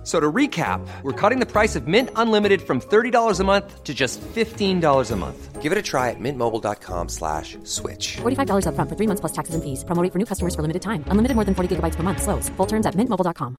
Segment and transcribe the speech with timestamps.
[0.00, 3.84] F- So to recap, we're cutting the price of Mint Unlimited from $30 a month
[3.84, 5.60] to just $15 a month.
[5.60, 8.16] Give it a try at mintmobile.com slash switch.
[8.22, 9.84] $45 upfront for three months plus taxes and fees.
[9.84, 11.04] Promo rate for new customers for limited time.
[11.08, 12.22] Unlimited more than 40 gigabytes per month.
[12.22, 12.48] Slows.
[12.56, 13.56] Full terms at mintmobile.com.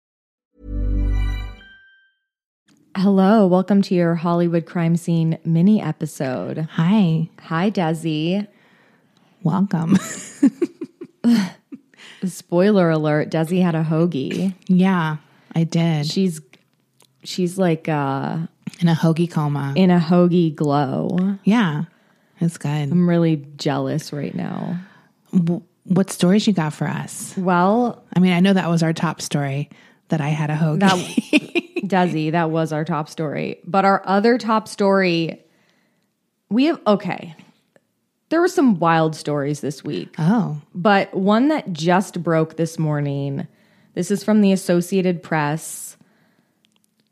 [2.98, 6.67] Hello, welcome to your Hollywood crime scene mini episode.
[6.72, 8.48] Hi, Hi, Desi.
[9.44, 9.98] welcome.
[12.26, 14.53] Spoiler alert: Desi had a hoagie.
[14.67, 15.17] yeah,
[15.55, 16.05] I did.
[16.08, 16.41] She's
[17.23, 18.38] she's like uh,
[18.80, 19.73] in a hoagie coma.
[19.76, 21.38] in a hoagie glow.
[21.44, 21.84] yeah,
[22.40, 22.70] it's good.
[22.70, 24.78] I'm really jealous right now.
[25.86, 27.34] What stories you got for us?
[27.38, 29.70] Well, I mean, I know that was our top story
[30.09, 30.80] that I had a hoagie.
[30.80, 33.59] that Desi, that was our top story.
[33.66, 35.42] But our other top story,
[36.50, 37.36] we have okay.
[38.30, 40.16] There were some wild stories this week.
[40.18, 43.45] oh, But one that just broke this morning,
[43.94, 45.97] this is from the Associated Press,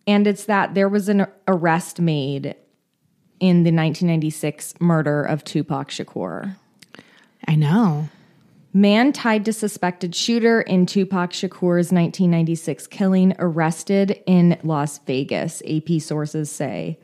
[0.07, 2.55] and it's that there was an arrest made
[3.39, 6.55] in the 1996 murder of Tupac Shakur.
[7.47, 8.09] I know.
[8.73, 15.99] Man tied to suspected shooter in Tupac Shakur's 1996 killing arrested in Las Vegas, AP
[15.99, 16.99] sources say.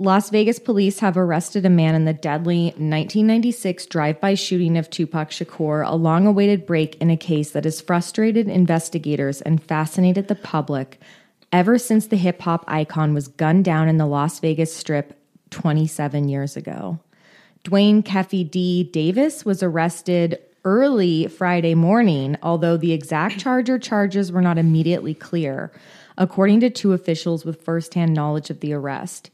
[0.00, 4.88] Las Vegas police have arrested a man in the deadly 1996 drive by shooting of
[4.88, 10.28] Tupac Shakur, a long awaited break in a case that has frustrated investigators and fascinated
[10.28, 11.00] the public
[11.50, 15.18] ever since the hip hop icon was gunned down in the Las Vegas Strip
[15.50, 17.00] 27 years ago.
[17.64, 18.84] Duane Keffe D.
[18.84, 25.14] Davis was arrested early Friday morning, although the exact charge or charges were not immediately
[25.14, 25.72] clear,
[26.16, 29.30] according to two officials with firsthand knowledge of the arrest.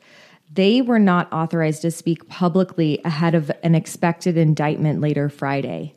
[0.53, 5.95] They were not authorized to speak publicly ahead of an expected indictment later Friday.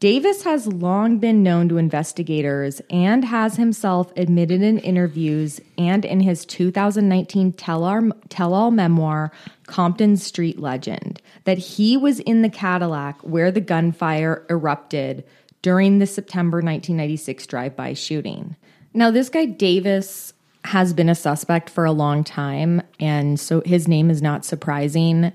[0.00, 6.20] Davis has long been known to investigators and has himself admitted in interviews and in
[6.20, 9.32] his 2019 tell-all, tell-all memoir,
[9.66, 15.24] Compton Street Legend, that he was in the Cadillac where the gunfire erupted
[15.62, 18.56] during the September 1996 drive-by shooting.
[18.92, 20.33] Now, this guy Davis
[20.64, 25.32] has been a suspect for a long time, and so his name is not surprising.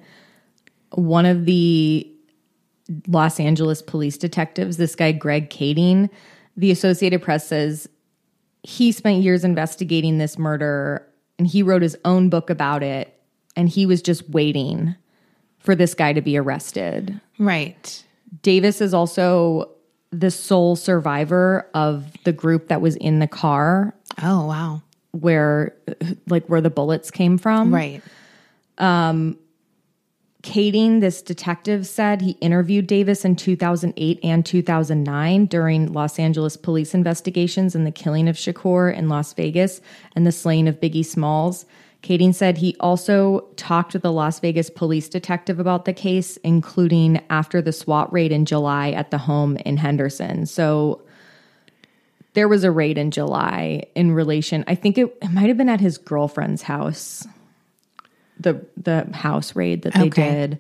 [0.92, 2.12] One of the
[3.08, 6.10] Los Angeles police detectives, this guy Greg Kading,
[6.58, 7.88] the Associated Press says
[8.64, 11.08] he spent years investigating this murder
[11.38, 13.18] and he wrote his own book about it
[13.56, 14.96] and he was just waiting
[15.60, 17.22] for this guy to be arrested.
[17.38, 18.04] Right.
[18.42, 19.72] Davis is also
[20.12, 24.82] the sole survivor of the group that was in the car Oh, wow.
[25.12, 25.76] Where
[26.28, 27.74] like where the bullets came from.
[27.74, 28.02] Right.
[28.78, 29.38] Um
[30.42, 36.94] Kading, this detective said he interviewed Davis in 2008 and 2009 during Los Angeles police
[36.94, 39.82] investigations in the killing of Shakur in Las Vegas
[40.16, 41.66] and the slaying of Biggie Smalls.
[42.04, 47.22] Kading said he also talked with the Las Vegas police detective about the case, including
[47.30, 50.46] after the SWAT raid in July at the home in Henderson.
[50.46, 51.02] So
[52.34, 55.70] there was a raid in July in relation, I think it, it might have been
[55.70, 57.26] at his girlfriend's house
[58.40, 60.32] the the house raid that they Okay.
[60.32, 60.60] did.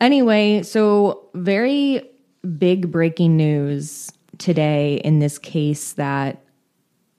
[0.00, 2.08] Anyway, so very
[2.58, 6.40] big breaking news today in this case that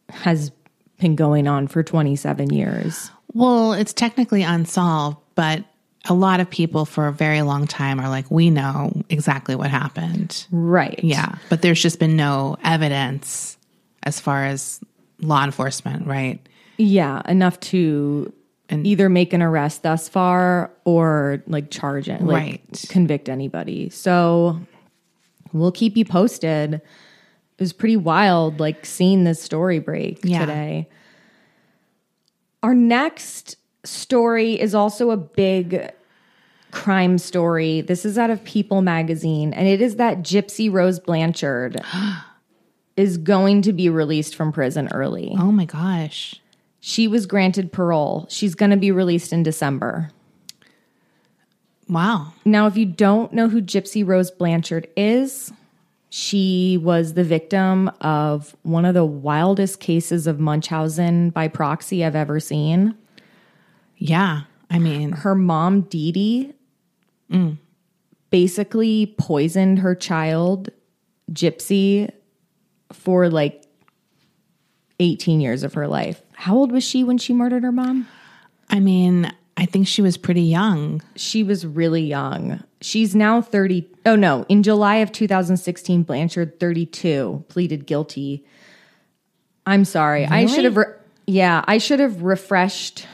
[0.09, 0.51] has
[0.99, 3.11] been going on for 27 years.
[3.33, 5.65] Well, it's technically unsolved, but
[6.05, 9.69] a lot of people for a very long time are like, we know exactly what
[9.69, 10.47] happened.
[10.49, 10.99] Right.
[11.03, 11.35] Yeah.
[11.49, 13.57] But there's just been no evidence
[14.03, 14.79] as far as
[15.21, 16.39] law enforcement, right?
[16.77, 18.31] Yeah, enough to
[18.71, 22.85] either make an arrest thus far or like charge it, like Right.
[22.89, 23.89] convict anybody.
[23.89, 24.59] So
[25.53, 26.75] we'll keep you posted.
[26.75, 26.81] It
[27.59, 30.39] was pretty wild, like seeing this story break Yeah.
[30.41, 30.87] today.
[32.63, 35.91] Our next story is also a big
[36.71, 37.81] crime story.
[37.81, 41.81] This is out of People magazine, and it is that Gypsy Rose Blanchard
[42.99, 45.33] is going to be released from prison early.
[45.39, 46.35] Oh my gosh.
[46.81, 48.27] She was granted parole.
[48.29, 50.11] She's going to be released in December.
[51.87, 52.33] Wow.
[52.43, 55.53] Now, if you don't know who Gypsy Rose Blanchard is,
[56.09, 62.17] she was the victim of one of the wildest cases of Munchausen by proxy I've
[62.17, 62.95] ever seen.
[63.95, 64.41] Yeah.
[64.69, 66.53] I mean, Her mom, Dee Dee,
[67.31, 67.57] mm.
[68.29, 70.69] basically poisoned her child,
[71.31, 72.11] Gypsy,
[72.91, 73.63] for like
[74.99, 76.21] 18 years of her life.
[76.33, 78.07] How old was she when she murdered her mom?
[78.69, 81.01] I mean, I think she was pretty young.
[81.15, 82.63] She was really young.
[82.81, 83.87] She's now 30.
[84.05, 84.45] Oh, no.
[84.47, 88.45] In July of 2016, Blanchard, 32, pleaded guilty.
[89.65, 90.25] I'm sorry.
[90.25, 90.93] I should have, re-
[91.27, 93.05] yeah, I should have refreshed.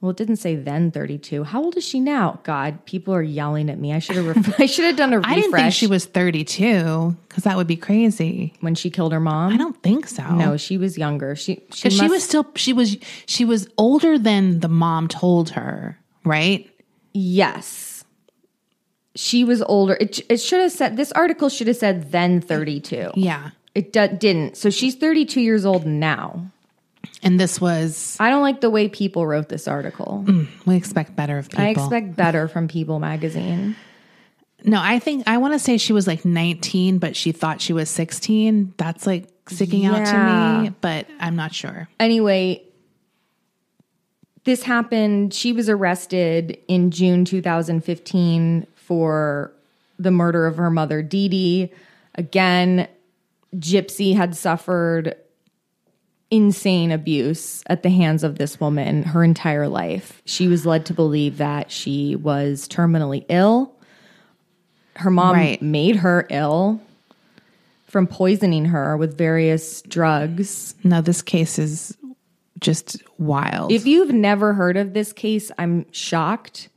[0.00, 1.44] Well, it didn't say then 32.
[1.44, 2.40] How old is she now?
[2.42, 3.92] God, people are yelling at me.
[3.92, 6.06] I should have, ref- I should have done a refresh I didn't think she was
[6.06, 8.54] 32 because that would be crazy.
[8.60, 9.52] when she killed her mom.
[9.52, 10.24] I don't think so.
[10.34, 11.36] No, she was younger.
[11.36, 15.50] She, she, because she was still she was she was older than the mom told
[15.50, 16.70] her, right?
[17.12, 18.04] Yes.
[19.16, 19.98] She was older.
[20.00, 23.10] It, it should have said, this article should have said then 32.
[23.16, 24.56] Yeah, It d- didn't.
[24.56, 26.50] So she's 32 years old now.
[27.22, 30.24] And this was I don't like the way people wrote this article.
[30.26, 31.64] Mm, we expect better of people.
[31.64, 33.76] I expect better from People magazine.
[34.64, 34.80] no.
[34.82, 37.90] I think I want to say she was like 19, but she thought she was
[37.90, 38.74] 16.
[38.76, 41.88] That's like sticking out to me, but I'm not sure.
[41.98, 42.62] Anyway,
[44.44, 45.34] this happened.
[45.34, 49.52] She was arrested in June 2015 for
[49.98, 51.72] the murder of her mother, Dee Dee.
[52.14, 52.88] Again,
[53.56, 55.14] Gypsy had suffered
[56.30, 60.22] insane abuse at the hands of this woman her entire life.
[60.24, 63.72] She was led to believe that she was terminally ill.
[64.96, 65.60] Her mom Right.
[65.60, 66.80] made her ill
[67.86, 70.74] from poisoning her with various drugs.
[70.84, 71.96] Now, this case is
[72.60, 73.72] just wild.
[73.72, 76.68] If you've never heard of this case, I'm shocked.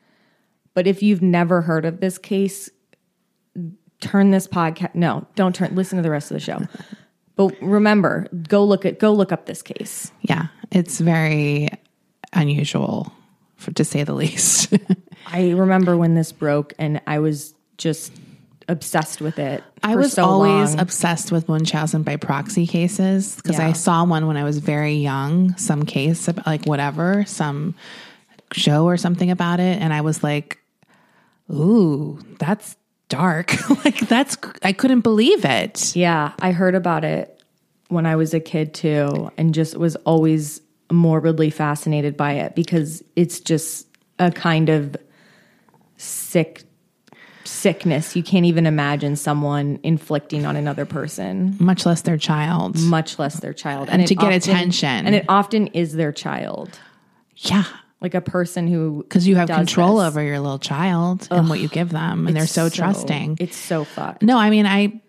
[0.73, 2.69] But if you've never heard of this case,
[4.01, 4.95] turn this podcast.
[4.95, 5.75] No, don't turn.
[5.75, 6.59] Listen to the rest of the show.
[7.35, 10.11] but remember, go look at go look up this case.
[10.21, 11.69] yeah, it's very
[12.33, 13.11] unusual,
[13.55, 14.73] for, to say the least.
[15.27, 18.11] I remember when this broke, and I was just
[18.69, 19.63] obsessed with it.
[19.83, 20.79] I was so always long.
[20.79, 23.67] obsessed with Munchausen by proxy cases because Yeah.
[23.67, 27.75] I saw one when I was very young, some case, like whatever, some
[28.53, 29.81] show or something about it.
[29.81, 30.59] And I was like,
[31.51, 32.77] ooh, that's
[33.15, 33.69] dark.
[33.85, 35.95] like, that's, I couldn't believe it.
[35.95, 37.41] Yeah, I heard about it
[37.89, 40.61] when I was a kid too, and just was always
[40.91, 43.87] morbidly fascinated by it because it's just
[44.19, 44.95] a kind of
[45.97, 46.63] sick
[47.45, 52.79] sickness you can't even imagine someone inflicting on another person, Much less their child.
[52.79, 55.05] much less their child, And it to get attention.
[55.05, 56.79] And it often is their child,
[57.35, 57.65] Yeah.
[58.03, 60.07] Like a person who Because you have control this.
[60.07, 62.27] over your little child and what you give them.
[62.27, 63.37] And they're It's so trusting.
[63.39, 64.21] It's so fucked.
[64.21, 65.01] No, I mean, I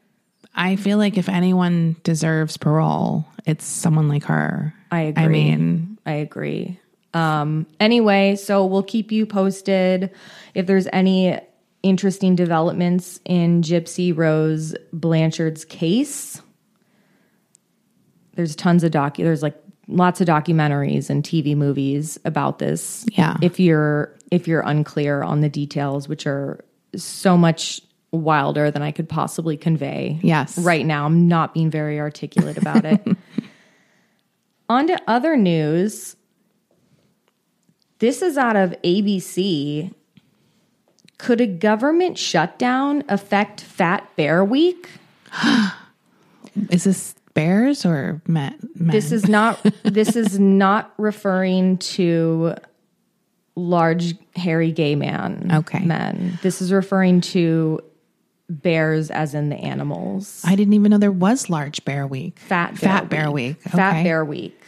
[0.55, 4.73] I feel like if anyone deserves parole, it's someone like her.
[4.93, 5.25] I agree.
[5.25, 6.79] I mean, I agree.
[7.13, 10.11] Um, anyway, so we'll keep you posted
[10.55, 11.39] if there's any
[11.83, 16.41] interesting developments in Gypsy Rose Blanchard's case.
[18.35, 19.19] There's tons of docu.
[19.19, 19.57] There's like
[19.89, 23.05] lots of documentaries and TV movies about this.
[23.13, 23.37] Yeah.
[23.43, 26.65] If you're if you're unclear on the details, which are
[26.97, 30.19] so much wilder than I could possibly convey.
[30.23, 30.59] Yes.
[30.59, 33.01] Right now, I'm not being very articulate about it.
[34.69, 36.17] On to other news.
[37.99, 39.93] This is out of ABC.
[41.19, 44.89] Could a government shutdown affect Fat Bear Week?
[46.71, 48.57] is this bears or men?
[48.75, 52.55] This is not this is not referring to
[53.57, 55.81] large hairy gay man Okay.
[55.85, 56.39] men.
[56.43, 57.81] This is referring to
[58.49, 60.43] bears as in the animals.
[60.45, 62.39] I didn't even know there was large bear week.
[62.39, 63.61] Fat Bear Fat Bear Week.
[63.63, 64.03] Fat Okay.
[64.05, 64.61] Bear Week.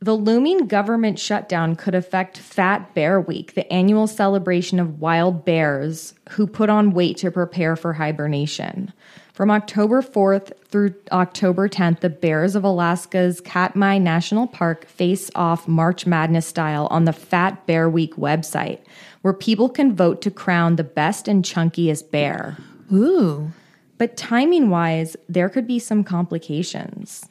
[0.00, 6.14] The looming government shutdown could affect Fat Bear Week, the annual celebration of wild bears
[6.30, 8.92] who put on weight to prepare for hibernation.
[9.38, 15.68] From October 4th through October 10th, the bears of Alaska's Katmai National Park face off
[15.68, 18.80] March Madness style on the Fat Bear Week website,
[19.22, 22.56] where people can vote to crown the best and chunkiest bear.
[22.92, 23.52] Ooh.
[23.96, 27.24] But timing wise, there could be some complications.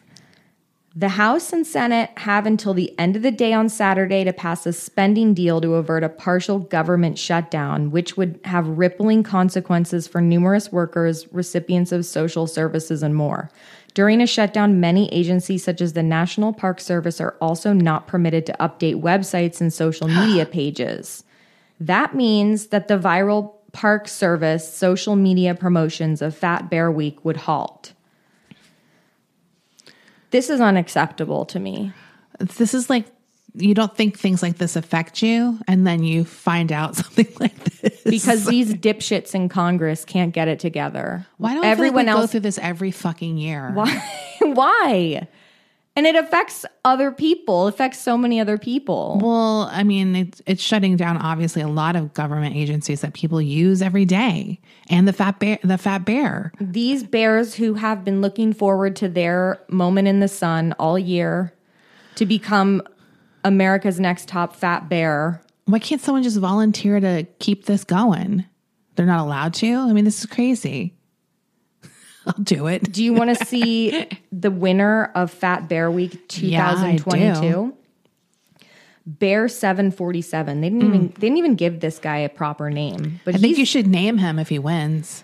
[1.00, 4.66] The House and Senate have until the end of the day on Saturday to pass
[4.66, 10.22] a spending deal to avert a partial government shutdown, which would have rippling consequences for
[10.22, 13.51] numerous workers, recipients of social services, and more.
[13.94, 18.48] During a shutdown, many agencies, such as the National Park Service, are also not permitted
[18.48, 21.24] to update websites and social media pages.
[21.80, 27.38] That means that the viral Park Service social media promotions of Fat Bear Week would
[27.38, 27.94] halt.
[30.31, 31.93] This is unacceptable to me.
[32.39, 33.05] This is like
[33.60, 37.63] you don't think things like this affect you, and then you find out something like
[37.63, 38.01] this.
[38.03, 41.25] Because these dipshits in Congress can't get it together.
[41.38, 43.72] why don't everyone everyone else go through this every fucking year?
[43.74, 44.03] why,
[44.41, 45.27] Why?
[45.98, 49.20] And it affects other people, affects so many other people.
[49.20, 53.42] Well, I mean, it's it's shutting down obviously a lot of government agencies that people
[53.42, 54.60] use every day,
[54.92, 56.51] and the fat bear, the fat bear.
[56.62, 61.51] These bears who have been looking forward to their moment in the sun all year
[62.13, 62.84] to become
[63.44, 65.42] America's next top fat bear.
[65.66, 68.46] Why can't someone just volunteer to keep this going?
[68.96, 69.74] They're not allowed to.
[69.74, 70.97] I mean, this is crazy.
[72.38, 72.91] I'll do it.
[72.91, 77.74] Do you want to see the winner of Fat Bear Week Yeah, I 2022?
[79.05, 80.60] Bear 747.
[80.60, 81.13] They didn't even mm.
[81.13, 83.22] they didn't even give this guy a proper name.
[83.24, 85.24] But I think you should name him if he wins.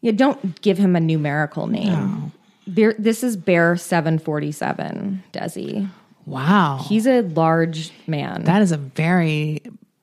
[0.00, 2.32] Yeah, don't give him a numerical name.
[2.68, 5.90] Bear, this is Bear 747, Desi.
[6.26, 8.44] Wow, He's a large man.
[8.44, 9.62] that is a very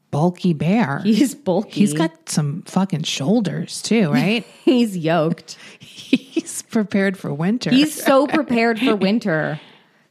[0.10, 1.00] bulky bear.
[1.04, 1.82] He's bulky.
[1.82, 4.46] He's got some fucking shoulders too, right?
[4.64, 5.58] he's yoked.
[6.76, 7.70] Prepared for winter.
[7.72, 9.60] He's so prepared for winter.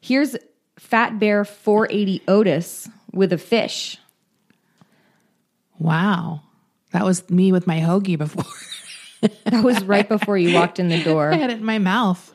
[0.00, 0.37] Here's
[0.78, 3.99] Fat Bear 480 Otis with a fish.
[5.78, 6.40] wow.
[6.92, 8.44] That was me with my hoagie before.
[9.47, 11.33] That was right before you walked in the door.
[11.33, 12.35] I had it in my mouth.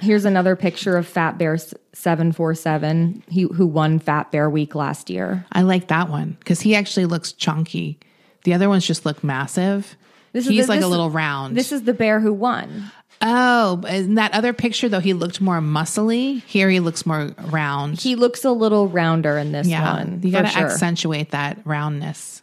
[0.00, 5.44] Here's another picture of Fat Bear 747, he, who won Fat Bear Week last year.
[5.52, 7.98] I like that one because he actually looks chunky.
[8.44, 9.94] The other ones just look massive.
[10.32, 11.54] This He's the- like this a little round.
[11.54, 12.90] This is the bear who won.
[13.22, 16.42] Oh, in that other picture though, he looked more muscly.
[16.44, 18.00] Here he looks more round.
[18.00, 20.20] He looks a little rounder in this yeah, one.
[20.22, 20.66] you got to sure.
[20.66, 22.42] accentuate that roundness.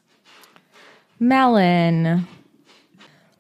[1.20, 2.28] Melon.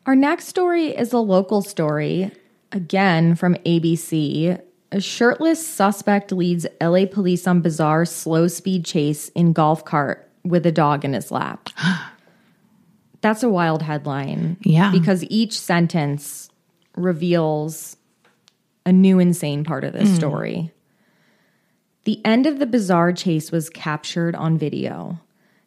[0.05, 2.31] Our next story is a local story,
[2.72, 4.60] again from ABC.
[4.91, 10.65] A shirtless suspect leads LA police on bizarre slow speed chase in golf cart with
[10.65, 11.69] a dog in his lap.
[13.22, 14.58] That's a wild headline.
[14.62, 14.91] Yeah.
[14.91, 16.49] Because each sentence
[17.00, 17.98] reveals
[18.86, 20.15] a new insane part of this hmm.
[20.15, 20.72] story.
[22.06, 25.20] The end of the bizarre chase was captured on video.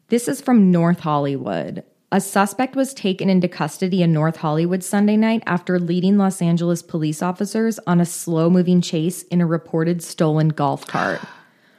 [0.08, 1.84] This is from North Hollywood.
[2.10, 6.82] A suspect was taken into custody in North Hollywood Sunday night after leading Los Angeles
[6.82, 11.20] police officers on a slow moving chase in a reported stolen golf cart.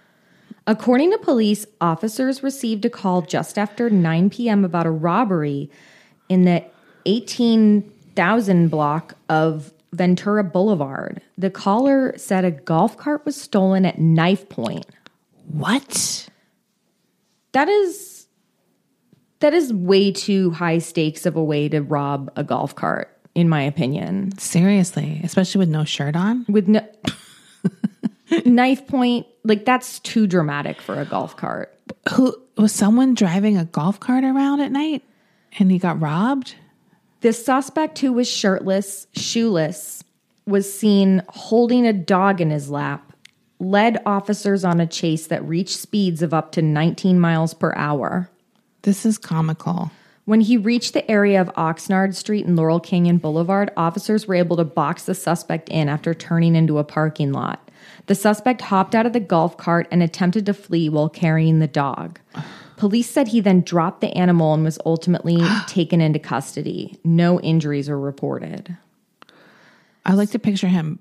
[0.66, 4.66] According to police, officers received a call just after 9 p.m.
[4.66, 5.70] about a robbery
[6.30, 6.64] in the
[8.14, 11.22] 18,000 block of Ventura Boulevard.
[11.38, 14.86] The caller said a golf cart was stolen at knife point.
[15.48, 16.30] What?
[17.54, 18.28] That is
[19.40, 23.50] that is way too high stakes of a way to rob a golf cart, in
[23.50, 24.38] my opinion.
[24.38, 26.46] Seriously, especially with no shirt on.
[26.48, 26.88] With no
[28.46, 31.78] knife point, like that's too dramatic for a golf cart.
[32.14, 35.04] Who was someone driving a golf cart around at night
[35.60, 36.56] and he got robbed?
[37.24, 40.04] The suspect who was shirtless, shoeless,
[40.46, 43.14] was seen holding a dog in his lap,
[43.60, 48.30] led officers on a chase that reached speeds of up to 19 miles per hour.
[48.82, 49.90] This is comical.
[50.26, 54.58] When he reached the area of Oxnard Street and Laurel Canyon Boulevard, officers were able
[54.58, 57.72] to box the suspect in after turning into a parking lot.
[58.08, 61.68] The suspect hopped out of the golf cart and attempted to flee while carrying the
[61.68, 62.20] dog.
[62.84, 67.00] Police said he then dropped the animal and was ultimately taken into custody.
[67.06, 68.76] No injuries were reported.
[70.06, 71.00] I like to picture him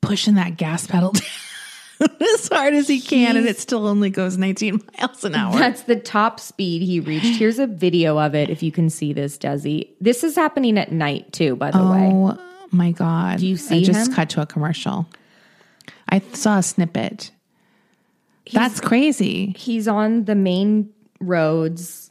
[0.00, 1.12] pushing that gas pedal
[2.00, 5.52] down as hard as he can, and it still only goes 19 miles an hour.
[5.52, 7.26] That's the top speed he reached.
[7.38, 9.90] Here's a video of it if you can see this, Desi.
[10.00, 12.10] This is happening at night too, by the way.
[12.10, 12.38] Oh
[12.70, 13.40] my god!
[13.40, 14.14] Do you see I just him?
[14.14, 15.06] cut to a commercial.
[16.08, 17.32] I saw a snippet.
[18.50, 19.54] That's crazy.
[19.58, 20.90] he's on the main
[21.20, 22.10] roads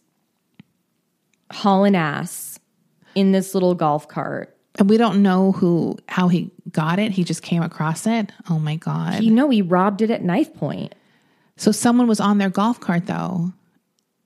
[1.52, 2.60] hauling ass
[3.16, 4.56] in this little golf cart.
[4.80, 7.12] And we don't know who how he got it.
[7.12, 8.32] He just came across it.
[8.50, 9.24] Oh my god!
[9.24, 10.94] You know, he robbed it at knife point.
[11.56, 13.54] so someone was on their golf cart though.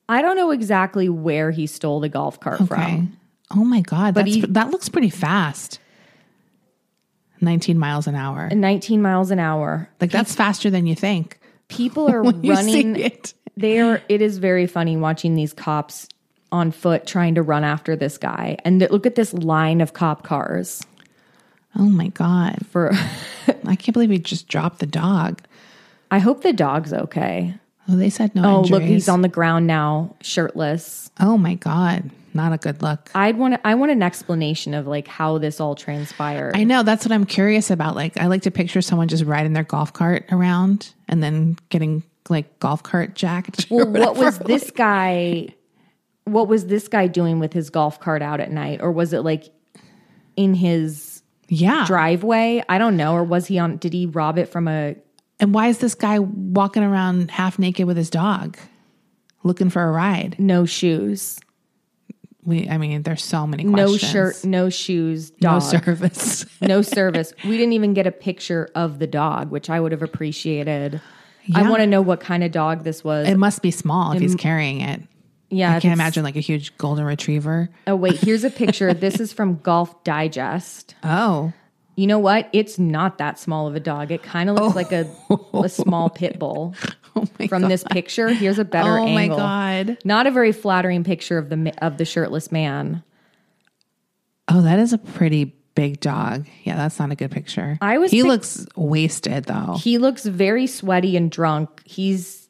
[0.09, 2.65] I don't know exactly where he stole the golf cart Okay.
[2.67, 3.17] from.
[3.51, 4.13] Oh my god!
[4.13, 5.79] But That's, he- that looks pretty fast.
[7.39, 8.49] 19 miles an hour.
[8.49, 9.89] 19 miles an hour.
[10.01, 11.39] Like that's faster than you think.
[11.69, 12.97] People are running.
[12.97, 13.33] it.
[13.61, 14.01] They are.
[14.09, 16.07] It is very funny watching these cops
[16.51, 18.57] on foot trying to run after this guy.
[18.65, 20.81] And look at this line of cop cars
[21.77, 22.65] Oh my god!
[22.67, 22.91] for.
[23.65, 25.41] I can't believe he just dropped the dog.
[26.09, 27.55] I hope the dog's okay.
[27.87, 28.71] Oh, they said no Oh, injuries.
[28.71, 31.09] look, he's on the ground now, shirtless.
[31.19, 32.11] Oh my god!
[32.33, 33.09] Not a good look.
[33.15, 33.59] I'd want.
[33.63, 36.55] I want an explanation of like how this all transpired.
[36.57, 37.95] I know that's what I'm curious about.
[37.95, 42.03] Like, I like to picture someone just riding their golf cart around and then getting
[42.29, 43.67] like golf cart jacked.
[43.69, 44.43] or well, what was whatever.
[44.45, 45.49] this guy?
[46.25, 49.21] What was this guy doing with his golf cart out at night, or was it
[49.21, 49.51] like
[50.37, 51.83] in his Yeah.
[51.85, 52.63] driveway.
[52.69, 53.13] I don't know.
[53.13, 54.95] Or was he on, did he rob it from a,
[55.41, 58.57] And why is this guy walking around half naked with his dog,
[59.43, 60.35] looking for a ride?
[60.39, 61.37] no shoes?
[62.43, 66.45] We, I mean, there's so many No shirt, no shoes, no service.
[66.61, 67.33] no service.
[67.43, 71.01] We didn't even get a picture of the dog, which I would have appreciated.
[71.53, 73.27] I want to know what kind of dog this was.
[73.27, 75.01] it must be small if he's carrying it.
[75.49, 77.69] yeah, I can't imagine like a huge golden retriever.
[77.87, 78.93] Oh wait, here's a picture.
[78.95, 80.95] this is from Golf Digest.
[81.03, 81.53] Oh,
[81.95, 82.49] You know what?
[82.53, 84.11] It's not that small of a dog.
[84.11, 85.67] It kind of looks like a a oh.
[85.67, 86.75] small pit bull.
[87.15, 89.27] oh my From this picture, here's a better Oh my.
[89.27, 89.97] God.
[90.05, 93.03] Not a very flattering picture of the of the shirtless man.
[94.47, 96.45] Oh, that is a pretty big dog.
[96.63, 97.77] Yeah, that's not a good picture.
[97.81, 99.77] I was He pic- looks wasted though.
[99.79, 101.81] He looks very sweaty and drunk.
[101.85, 102.47] He's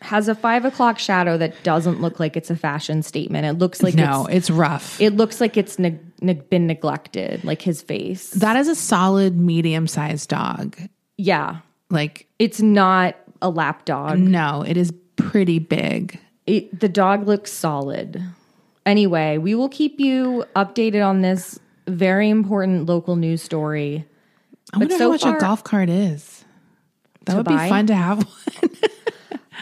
[0.00, 3.46] has a five o'clock shadow that doesn't look like it's a fashion statement.
[3.46, 5.00] It looks like no, it's, it's rough.
[5.00, 8.30] it looks like it's neg- neg- been neglected, like his face.
[8.32, 10.76] that is a solid medium sized dog.
[11.16, 14.18] yeah, Like, it's not a lap dog.
[14.18, 16.18] no, it is pretty big.
[16.48, 18.20] It, the dog looks solid.
[18.84, 24.04] Anyway, we will keep you updated on this very important local news story.
[24.74, 26.44] I wonder so how much far- a golf cart is.
[27.26, 27.64] That would buy?
[27.64, 28.18] be fun to have
[28.62, 28.70] one.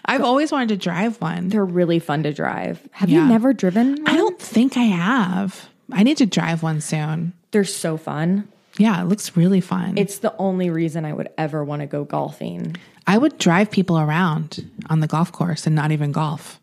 [0.04, 1.48] I've always wanted to drive one.
[1.50, 2.80] They're really fun to drive.
[2.92, 3.22] Have Yeah.
[3.22, 3.96] you never driven?
[3.96, 4.08] One?
[4.08, 5.68] I don't think I have.
[5.92, 7.32] I need to drive one soon.
[7.52, 8.48] They're so fun.
[8.78, 9.98] Yeah, it looks really fun.
[9.98, 12.76] It's the only reason I would ever want to go golfing.
[13.06, 16.60] I would drive people around on the golf course and not even golf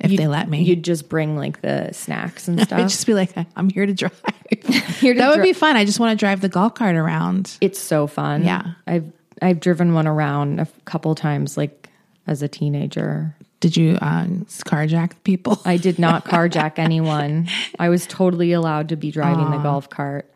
[0.00, 0.62] if they let me.
[0.62, 2.78] You'd just bring like the snacks and stuff.
[2.78, 4.12] I'd just be like, I'm here to drive.
[5.00, 5.76] Here to that would be fun.
[5.76, 7.58] I just want to drive the golf cart around.
[7.60, 8.44] It's so fun.
[8.44, 8.74] Yeah.
[8.86, 9.12] I've
[9.42, 11.90] I've driven one around a couple times, like
[12.26, 13.34] as a teenager.
[13.60, 15.60] Did you um, carjack people?
[15.64, 17.48] I did not carjack anyone.
[17.78, 20.30] I was totally allowed to be driving the golf cart,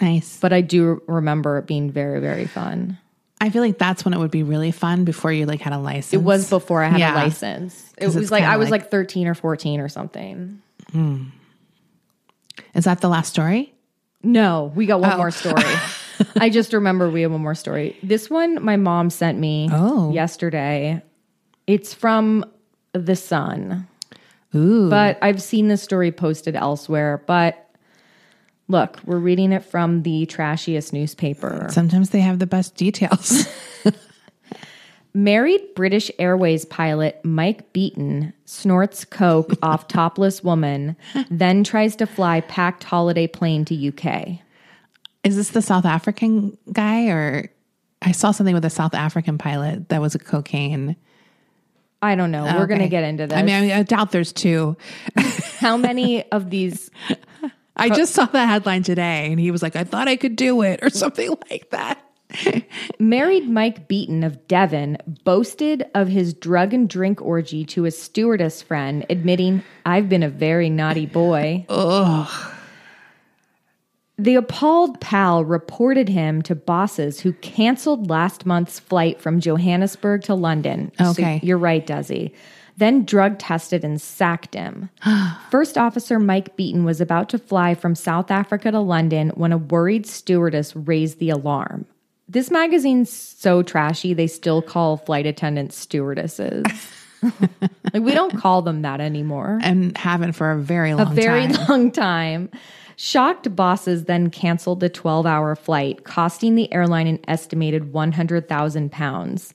[0.00, 0.38] nice.
[0.40, 2.98] but I do remember it being very very fun.
[3.40, 5.78] I feel like that's when it would be really fun before you like had a
[5.78, 6.12] license.
[6.14, 7.14] It was before I had Yeah.
[7.14, 7.94] a license.
[7.96, 10.60] It was like I was like- like 13 or 14 or something.
[10.92, 11.24] Hmm.
[12.74, 13.72] Is that the last story?
[14.22, 15.16] No, we got one oh.
[15.16, 15.62] more story.
[16.36, 17.96] I just remember we have one more story.
[18.02, 20.12] This one my mom sent me Oh.
[20.12, 21.02] yesterday.
[21.68, 22.44] It's from
[22.92, 23.86] The Sun.
[24.54, 24.88] Ooh.
[24.90, 27.22] But I've seen this story posted elsewhere.
[27.26, 27.67] But
[28.68, 31.68] look, we're reading it from the trashiest newspaper.
[31.70, 33.46] Sometimes they have the best details.
[35.14, 40.96] Married British Airways pilot Mike Beaton snorts coke off topless woman,
[41.30, 44.40] then tries to fly packed holiday plane to UK.
[45.24, 47.50] Is this the South African guy or
[48.00, 50.96] I saw something with a South African pilot that was a cocaine.
[52.00, 52.44] I don't know.
[52.44, 53.36] We're going to get into this.
[53.36, 54.76] I mean, I, mean, I doubt there's two.
[55.58, 56.92] How many of these?
[57.78, 60.62] I just saw that headline today and he was like, I thought I could do
[60.62, 62.04] it or something like that.
[62.98, 68.60] Married Mike Beaton of Devon boasted of his drug and drink orgy to a stewardess
[68.60, 71.64] friend, admitting, I've been a very naughty boy.
[71.70, 72.52] Ugh.
[74.20, 80.34] The appalled pal reported him to bosses who canceled last month's flight from Johannesburg to
[80.34, 80.90] London.
[80.98, 81.38] So Okay.
[81.42, 82.32] you're right, Desi.
[82.78, 84.88] Then drug tested and sacked him.
[85.50, 89.58] First Officer Mike Beaton was about to fly from South Africa to London when a
[89.58, 91.86] worried stewardess raised the alarm.
[92.28, 96.64] This magazine's so trashy, they still call flight attendants stewardesses.
[97.92, 101.48] like, we don't call them that anymore And haven't for a very long a very
[101.48, 101.66] time.
[101.68, 102.50] long time.
[102.94, 109.52] Shocked bosses then canceled the 12 hour flight, costing the airline an estimated 100,000 pounds.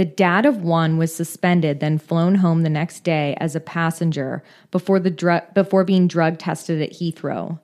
[0.00, 4.42] The dad of one was suspended, then flown home the next day as a passenger
[4.70, 7.60] before, the dru- before being drug tested at Heathrow.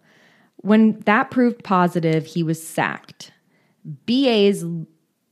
[0.57, 3.33] When that proved positive, he was sacked.
[4.05, 4.66] BA's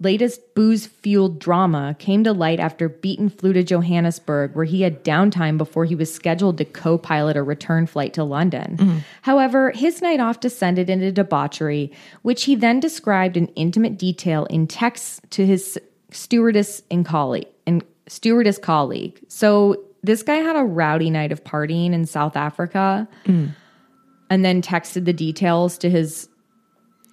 [0.01, 5.05] latest booze fueled drama came to light after Beaton flew to Johannesburg, where he had
[5.05, 9.05] downtime before he was scheduled to co pilot a return flight to London.
[9.21, 14.67] However, his night off descended into debauchery, which he then described in intimate detail in
[14.67, 15.79] texts to his
[16.15, 19.21] stewardess and colleague and stewardess colleague.
[19.29, 25.05] So this guy had a rowdy night of partying in South Africa and then texted
[25.05, 26.29] the details to his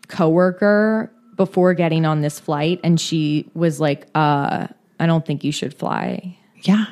[0.07, 4.67] coworker before getting on this flight and she was like uh
[4.99, 6.37] I don't think you should fly.
[6.61, 6.85] Yeah.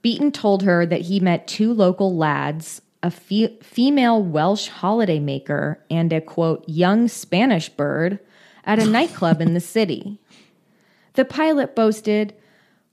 [0.00, 6.12] Beaton told her that he met two local lads, a fe- female Welsh holidaymaker and
[6.12, 8.18] a quote young Spanish bird
[8.64, 10.20] at a nightclub in the city.
[11.14, 12.34] The pilot boasted,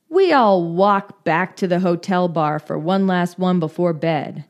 [0.09, 4.45] "We all walk back to the hotel bar for one last one before bed.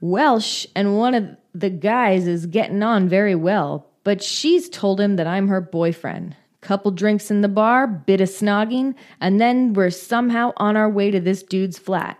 [0.00, 5.16] Welsh and one of the guys is getting on very well, But she's told him
[5.16, 6.34] that I'm her boyfriend.
[6.62, 11.10] Couple drinks in the bar, bit of snogging, and then we're somehow on our way
[11.10, 12.18] to this dude's flat.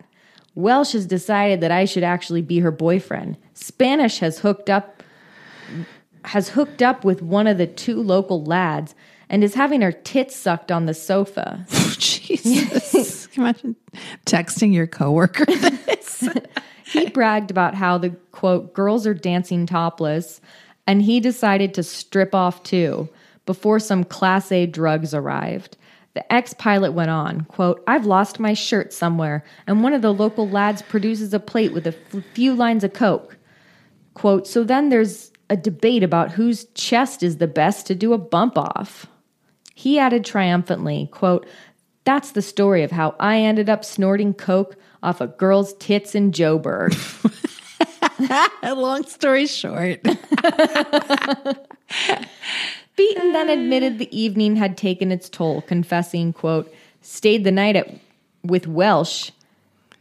[0.54, 3.38] Welsh has decided that I should actually be her boyfriend.
[3.54, 5.02] Spanish has hooked up
[6.24, 8.94] has hooked up with one of the two local lads
[9.30, 11.66] and is having her tits sucked on the sofa.
[11.98, 13.28] Jesus.
[13.36, 13.76] Imagine
[14.26, 16.28] texting your coworker this?
[16.86, 20.40] he bragged about how the quote girls are dancing topless
[20.86, 23.08] and he decided to strip off too
[23.46, 25.76] before some class A drugs arrived.
[26.14, 30.48] The ex-pilot went on, quote, I've lost my shirt somewhere and one of the local
[30.48, 33.36] lads produces a plate with a f- few lines of coke.
[34.14, 38.18] Quote, so then there's a debate about whose chest is the best to do a
[38.18, 39.06] bump off.
[39.78, 41.46] He added triumphantly, quote,
[42.02, 46.32] That's the story of how I ended up snorting coke off a girl's tits in
[46.32, 46.96] Joburg.
[48.76, 50.02] Long story short.
[52.96, 57.88] Beaton then admitted the evening had taken its toll, confessing, quote, stayed the night at
[58.42, 59.30] with Welsh,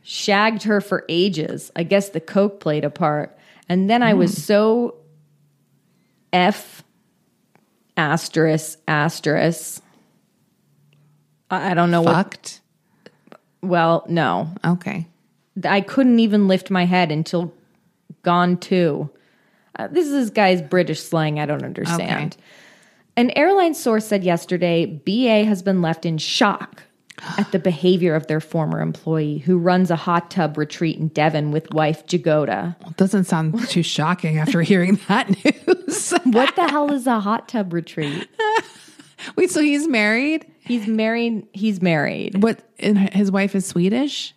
[0.01, 1.71] shagged her for ages.
[1.75, 3.37] I guess the coke played a part.
[3.69, 4.41] And then I was hmm.
[4.41, 4.95] so
[6.33, 6.83] F
[7.97, 9.81] asterisk asterisk.
[11.49, 12.61] I I don't know what Fucked.
[13.61, 14.49] well, no.
[14.65, 15.07] Okay.
[15.65, 17.53] I couldn't even lift my head until
[18.21, 19.09] gone too.
[19.77, 21.39] Uh, this is this guy's British slang.
[21.39, 22.33] I don't understand.
[22.33, 22.43] Okay.
[23.15, 26.83] An airline source said yesterday BA has been left in shock
[27.37, 31.51] at the behavior of their former employee who runs a hot tub retreat in Devon
[31.51, 32.75] with wife Jagoda.
[32.95, 36.13] Doesn't sound too shocking after hearing that news.
[36.25, 38.27] What the hell is a hot tub retreat?
[39.35, 40.45] Wait, so he's married?
[40.59, 41.47] He's married.
[41.53, 42.41] He's married.
[42.43, 42.61] What?
[42.79, 44.35] And his wife is Swedish?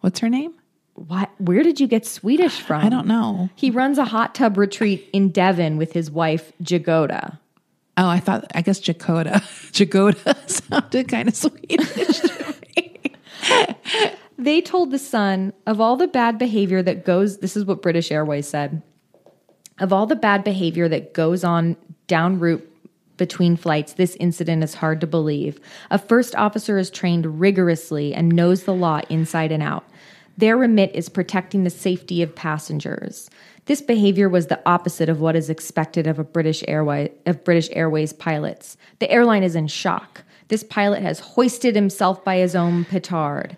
[0.00, 0.54] What's her name?
[0.94, 1.30] What?
[1.38, 2.84] Where did you get Swedish from?
[2.84, 3.48] I don't know.
[3.54, 7.38] He runs a hot tub retreat in Devon with his wife Jagoda.
[8.00, 9.34] Oh, I thought, I guess Jakoda.
[9.72, 12.20] Jagoda sounded kind of Swedish.
[14.38, 18.10] They told the Sun of all the bad behavior that goes, this is what British
[18.10, 18.80] Airways said,
[19.78, 22.66] of all the bad behavior that goes on down route
[23.18, 25.60] between flights, this incident is hard to believe.
[25.90, 29.84] A first officer is trained rigorously and knows the law inside and out.
[30.38, 33.28] Their remit is protecting the safety of passengers.
[33.66, 37.68] This behavior was the opposite of what is expected of a British Airway of British
[37.72, 38.76] Airways pilots.
[38.98, 40.22] The airline is in shock.
[40.48, 43.56] This pilot has hoisted himself by his own petard.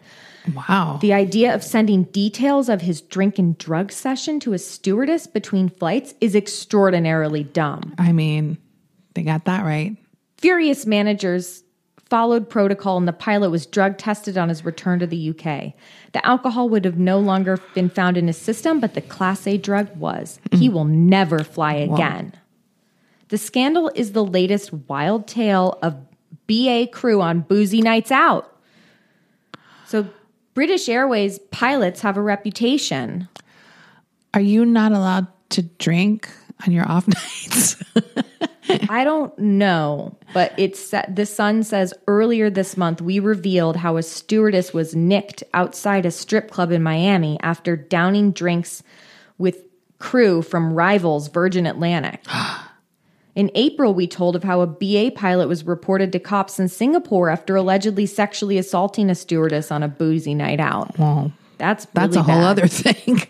[0.54, 0.98] Wow.
[1.00, 5.68] The idea of sending details of his drink and drug session to a stewardess between
[5.68, 7.94] flights is extraordinarily dumb.
[7.98, 8.58] I mean,
[9.14, 9.96] they got that right.
[10.38, 11.61] Furious managers
[12.12, 15.72] followed protocol and the pilot was drug tested on his return to the UK.
[16.12, 19.56] The alcohol would have no longer been found in his system, but the Class A
[19.56, 20.38] drug was.
[20.50, 22.34] He will never fly again.
[23.28, 25.96] The scandal is the latest wild tale of
[26.46, 28.58] BA crew on boozy nights out.
[29.86, 30.06] So,
[30.52, 33.26] British Airways pilots have a reputation.
[34.34, 36.28] Are you not allowed to drink
[36.66, 37.82] on your off nights?
[38.68, 44.02] I don't know, but it's the Sun says earlier this month we revealed how a
[44.02, 48.82] stewardess was nicked outside a strip club in Miami after downing drinks
[49.38, 49.64] with
[49.98, 52.24] crew from rivals Virgin Atlantic.
[53.34, 57.30] In April, we told of how a BA pilot was reported to cops in Singapore
[57.30, 60.98] after allegedly sexually assaulting a stewardess on a boozy night out.
[60.98, 63.22] well, That's that's really a whole other thing.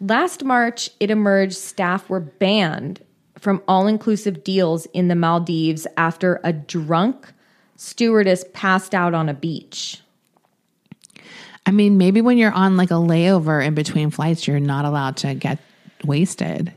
[0.00, 3.02] Last March, it emerged staff were banned
[3.42, 7.32] from all inclusive deals in the Maldives after a drunk
[7.74, 10.00] stewardess passed out on a beach.
[11.66, 15.16] I mean, maybe when you're on like a layover in between flights, you're not allowed
[15.18, 15.58] to get
[16.04, 16.72] wasted.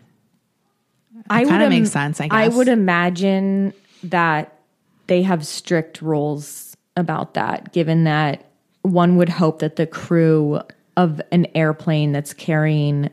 [1.30, 4.58] I kinda would makes sense, I guess I would imagine that
[5.06, 8.44] they have strict rules about that, given that
[8.82, 10.62] one would hope that the crew
[10.98, 13.12] of an airplane that's carrying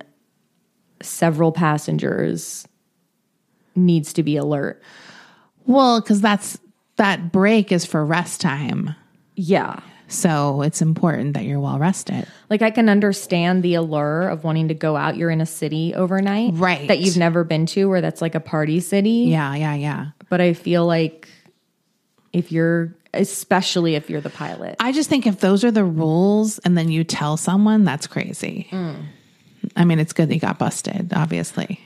[1.03, 2.67] several passengers
[3.75, 4.83] needs to be alert.
[5.67, 6.59] Well, because that's
[6.97, 8.95] that break is for rest time.
[9.35, 9.81] Yeah.
[10.09, 12.27] So it's important that you're well rested.
[12.51, 15.17] Like I can understand the allure of wanting to go out.
[15.17, 16.87] You're in a city overnight, Right.
[16.87, 19.27] That you've never been to, where that's like a party city.
[19.29, 20.07] Yeah, yeah, yeah.
[20.29, 21.29] But I feel like
[22.33, 26.59] if you're, especially if you're the pilot, I just think if those are the rules
[26.59, 28.69] and then you tell someone, that's crazy.
[28.71, 29.07] Mm.
[29.77, 31.81] I mean, it's good that you got busted, obviously.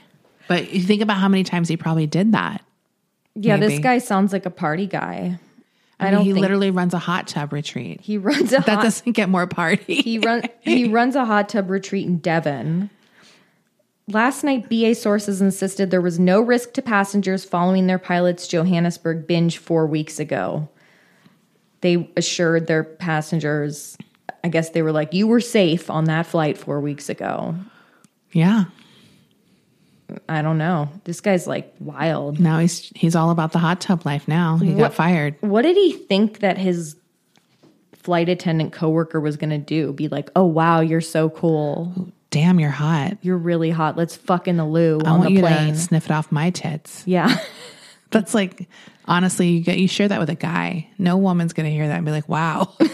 [0.47, 2.63] But you think about how many times he probably did that.
[3.35, 5.39] yeah, this guy sounds like a party guy.
[5.99, 8.01] I, I mean, don't he literally runs a hot tub retreat.
[8.01, 9.95] he runs a that hot, doesn't get more party.
[9.95, 12.89] he run he runs a hot tub retreat in Devon.
[14.09, 19.27] Last night, BA sources insisted there was no risk to passengers following their pilot's Johannesburg
[19.27, 20.69] binge four weeks ago.
[21.81, 23.97] They assured their passengers,
[24.45, 27.55] I guess they were like, you were safe on that flight four weeks ago.
[28.31, 28.65] Yeah.
[30.29, 30.89] I don't know.
[31.03, 32.39] This guy's like wild.
[32.39, 34.57] Now he's he's all about the hot tub life now.
[34.57, 35.35] He got fired.
[35.41, 36.95] What did he think that his
[37.93, 39.91] flight attendant coworker was going to do?
[39.91, 42.09] Be like, oh, wow, you're so cool.
[42.29, 43.17] Damn, you're hot.
[43.21, 43.97] You're really hot.
[43.97, 45.73] Let's fuck in the loo I on want the you plane.
[45.73, 47.03] to sniff it off my tits.
[47.05, 47.37] yeah.
[48.09, 48.69] That's like
[49.05, 50.87] honestly, you get you share that with a guy.
[50.97, 52.73] No woman's gonna hear that and be like, wow.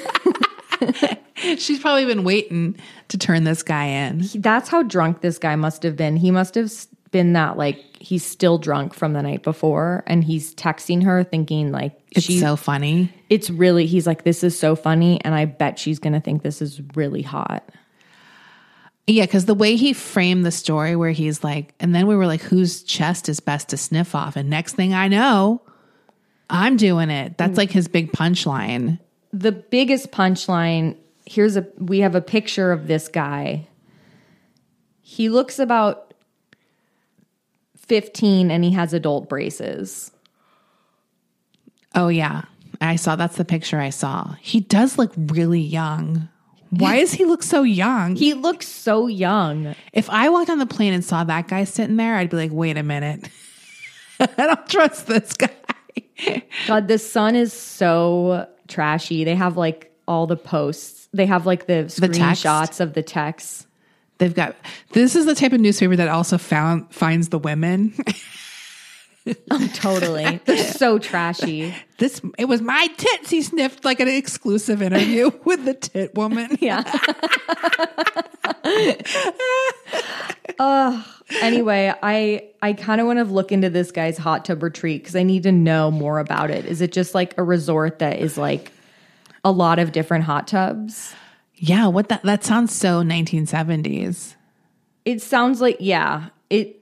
[1.58, 2.78] She's probably been waiting
[3.10, 4.24] to turn this guy in.
[4.36, 6.16] That's how drunk this guy must have been.
[6.16, 6.72] He must have
[7.14, 11.72] been that like he's still drunk from the night before and he's texting her thinking
[11.72, 13.14] like It's she so funny.
[13.30, 16.44] it's really he's like this is so funny and I bet she's going to think
[16.44, 17.70] this is really hot.
[19.08, 22.26] Yeah, because the way he framed the story, where he's like, and then we were
[22.26, 24.38] like, whose chest is best to sniff off?
[24.38, 25.62] And next thing I know,
[26.50, 27.38] I'm doing it.
[27.38, 29.00] That's like his big punchline.
[29.34, 30.96] The biggest punchline,
[31.26, 33.68] here's a we have a picture of this guy.
[35.02, 36.13] He looks about
[37.94, 40.12] 15 and he has adult braces.
[41.94, 42.42] Oh, yeah.
[42.82, 44.34] I saw that's the picture I saw.
[44.42, 46.28] He does look really young.
[46.72, 48.16] Why does he look so young?
[48.16, 49.76] He looks so young.
[49.94, 52.52] If I walked on the plane and saw that guy sitting there, I'd be like,
[52.52, 53.30] wait a minute.
[54.20, 55.52] I don't trust this guy.
[56.66, 59.24] God, the sun is so trashy.
[59.24, 61.10] They have like all the posts.
[61.14, 62.44] They have like the The text?
[62.44, 63.68] screenshots of the texts.
[64.24, 64.56] They've got
[64.94, 67.94] this is the type of newspaper that also found finds the women.
[69.52, 70.40] oh, Totally.
[70.46, 71.76] They're so trashy.
[71.98, 76.58] this it was my tits he sniffed like an exclusive interview with the tit woman.
[76.62, 76.84] Yeah.
[80.58, 81.04] uh,
[81.42, 85.18] anyway, I I kind of want to look into this guy's hot tub retreat because
[85.18, 86.64] I need to know more about it.
[86.64, 88.72] Is it just like a resort that is like
[89.44, 91.14] a lot of different hot tubs?
[91.56, 94.36] Yeah, what that that sounds so 1970s.
[95.06, 96.30] It sounds like yeah.
[96.50, 96.80] It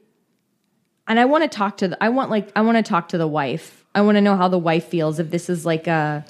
[1.07, 3.17] and I want to talk to the I want like I want to talk to
[3.17, 3.86] the wife.
[3.93, 6.25] I want to know how the wife feels if this is like a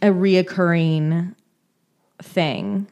[0.00, 1.34] a reoccurring
[2.20, 2.86] thing.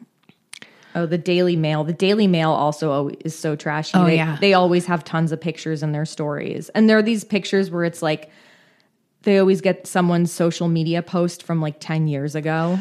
[0.95, 1.85] Oh, the Daily Mail.
[1.85, 3.93] The Daily Mail also is so trashy.
[3.95, 4.39] Oh, they, yeah.
[4.41, 6.69] They always have tons of pictures in their stories.
[6.71, 8.31] And there are these pictures where it's like
[9.23, 12.79] they always get someone's social media post from like 10 years ago.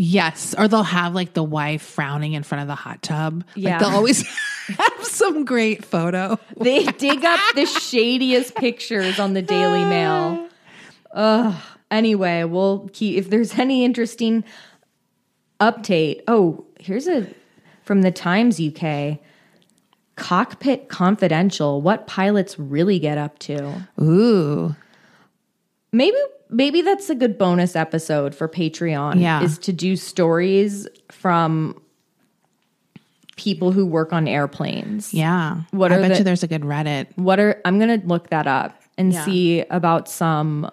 [0.00, 3.42] Yes, or they'll have like the wife frowning in front of the hot tub.
[3.56, 3.70] Yeah.
[3.72, 4.24] like they'll always
[4.68, 6.38] have some great photo.
[6.56, 10.48] They dig up the shadiest pictures on the Daily Mail.
[11.12, 11.54] Ugh.
[11.90, 14.44] Anyway, we'll keep if there's any interesting
[15.58, 16.22] update.
[16.28, 17.26] Oh, here's a
[17.82, 19.18] from the Times UK.
[20.14, 21.80] Cockpit Confidential.
[21.82, 23.88] What pilots really get up to?
[24.00, 24.76] Ooh,
[25.90, 26.16] Maybe
[26.50, 29.20] maybe that's a good bonus episode for Patreon.
[29.20, 29.42] Yeah.
[29.42, 31.80] Is to do stories from
[33.36, 35.14] people who work on airplanes.
[35.14, 35.62] yeah.
[35.70, 37.06] What I are bet the- you there's a good Reddit.
[37.16, 39.24] What are I'm gonna look that up and Yeah.
[39.24, 40.70] see about some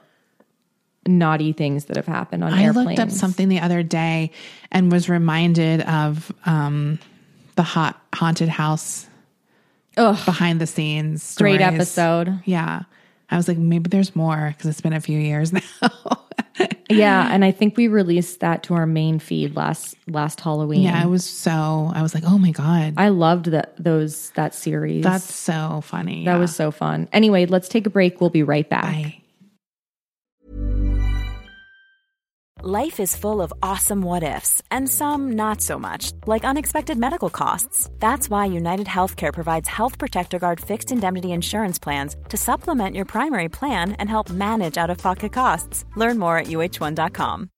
[1.08, 2.88] naughty things that have happened on I airplanes.
[2.88, 4.32] looked up something the other day
[4.72, 6.98] and was reminded of um,
[7.56, 9.06] the hot haunted house
[9.98, 11.36] Ugh, behind the scenes.
[11.36, 12.40] great episode.
[12.46, 12.82] Yeah.
[13.32, 16.22] I was like, maybe there's more because it's been a few years now.
[16.90, 20.84] Yeah, and I think we released that to our main feed last last Halloween.
[20.84, 22.94] yeah, I was so, I was like, oh my God.
[22.98, 25.04] I loved that those that series.
[25.04, 26.26] That's so funny.
[26.26, 26.38] that Yeah.
[26.38, 27.10] was so fun.
[27.12, 28.22] Anyway, let's take a break.
[28.22, 28.84] We'll be right back.
[28.84, 29.22] Bye.
[32.68, 37.30] Life is full of awesome what ifs, and some not so much, like unexpected medical
[37.30, 37.92] costs.
[38.00, 43.06] That's why United Healthcare provides Health Protector Guard fixed indemnity insurance plans to supplement your
[43.06, 45.86] primary plan and help manage out of pocket costs.
[45.96, 47.50] Learn more at uh1.com.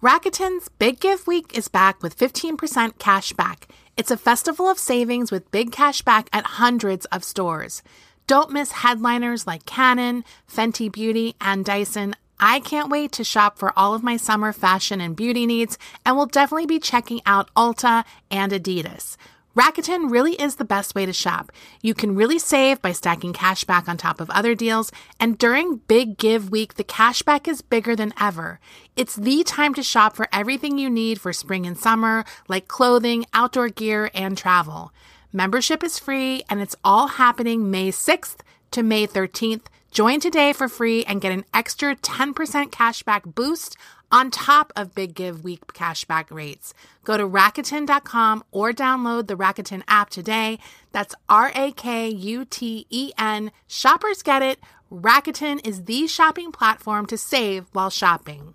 [0.00, 3.66] Rakuten's Big Give Week is back with 15% cash back.
[3.96, 7.82] It's a festival of savings with big cash back at hundreds of stores.
[8.30, 12.14] Don't miss headliners like Canon, Fenty Beauty, and Dyson.
[12.42, 15.76] I can't wait to shop for all of my summer fashion and beauty needs,
[16.06, 19.18] and will definitely be checking out Ulta and Adidas.
[19.54, 21.52] Rakuten really is the best way to shop.
[21.82, 25.82] You can really save by stacking cash back on top of other deals, and during
[25.86, 28.58] Big Give Week, the cashback is bigger than ever.
[28.96, 33.26] It's the time to shop for everything you need for spring and summer, like clothing,
[33.34, 34.94] outdoor gear, and travel.
[35.30, 38.38] Membership is free, and it's all happening May 6th
[38.70, 43.76] to May 13th, Join today for free and get an extra 10% cashback boost
[44.12, 46.74] on top of Big Give Week cashback rates.
[47.04, 50.58] Go to Rakuten.com or download the Rakuten app today.
[50.92, 53.50] That's R A K U T E N.
[53.66, 54.60] Shoppers get it.
[54.92, 58.54] Rakuten is the shopping platform to save while shopping.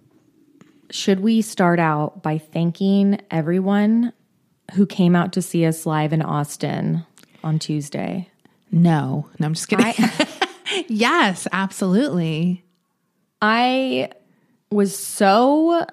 [0.91, 4.13] should we start out by thanking everyone
[4.73, 7.05] who came out to see us live in Austin
[7.43, 8.29] on Tuesday?
[8.71, 9.85] No, no, I'm just kidding.
[9.87, 10.27] I,
[10.87, 12.63] yes, absolutely.
[13.41, 14.11] I
[14.69, 15.85] was so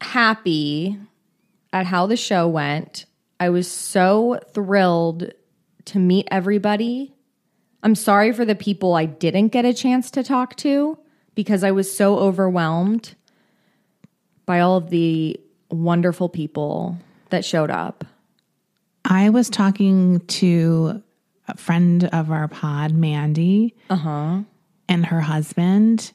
[0.00, 0.98] happy
[1.72, 3.06] at how the show went.
[3.38, 5.32] I was so thrilled
[5.86, 7.14] to meet everybody.
[7.82, 10.98] I'm sorry for the people I didn't get a chance to talk to
[11.34, 13.14] because I was so overwhelmed
[14.46, 15.38] by all of the
[15.70, 16.98] wonderful people
[17.30, 18.04] that showed up.
[19.04, 21.02] I was talking to
[21.48, 24.40] a friend of our pod, Mandy, uh-huh.
[24.88, 26.12] and her husband,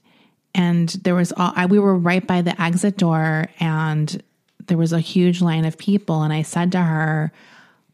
[0.55, 4.23] and there was all, I, we were right by the exit door, and
[4.65, 7.31] there was a huge line of people, and I said to her,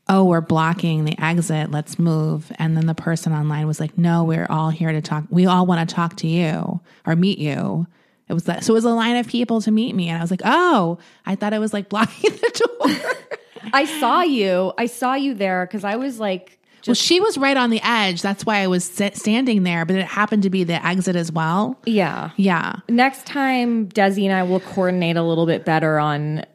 [0.07, 1.71] "Oh, we're blocking the exit.
[1.71, 5.25] Let's move." And then the person online was like, "No, we're all here to talk.
[5.29, 7.87] We all want to talk to you or meet you."
[8.27, 8.63] It was that.
[8.63, 10.09] So it was a line of people to meet me.
[10.09, 13.69] And I was like, oh, I thought I was like blocking the door.
[13.73, 14.73] I saw you.
[14.77, 18.21] I saw you there because I was like, well, she was right on the edge.
[18.21, 21.79] That's why I was standing there, but it happened to be the exit as well.
[21.85, 22.29] yeah.
[22.37, 22.75] Yeah.
[22.89, 26.45] Next time, Desi and I will coordinate a little bit better on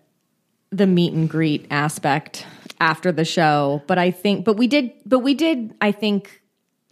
[0.70, 2.46] the meet and greet aspect
[2.80, 3.82] after the show.
[3.88, 6.40] But I think, but we did, but we did, I think,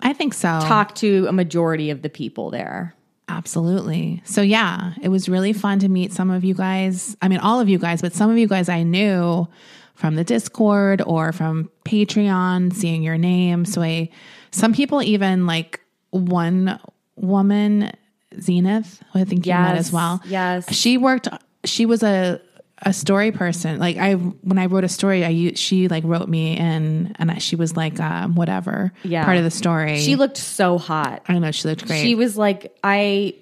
[0.00, 0.48] I think so.
[0.62, 2.94] talk to a majority of the people there.
[3.28, 4.22] Absolutely.
[4.24, 7.16] So, yeah, it was really fun to meet some of you guys.
[7.20, 9.46] I mean, all of you guys, but some of you guys I knew
[9.94, 13.64] from the Discord or from Patreon, seeing your name.
[13.64, 14.08] So, I,
[14.50, 16.80] some people even like one
[17.16, 17.92] woman,
[18.40, 20.22] Zenith, who I think you met as well.
[20.26, 20.72] yes.
[20.74, 21.28] She worked,
[21.64, 22.40] she was a,
[22.82, 23.78] a story person.
[23.78, 27.38] Like I, when I wrote a story, I she like wrote me in, and I,
[27.38, 29.24] she was like um, whatever, Yeah.
[29.24, 29.98] part of the story.
[30.00, 31.22] She looked so hot.
[31.28, 32.02] I know she looked great.
[32.02, 33.34] She was like, I,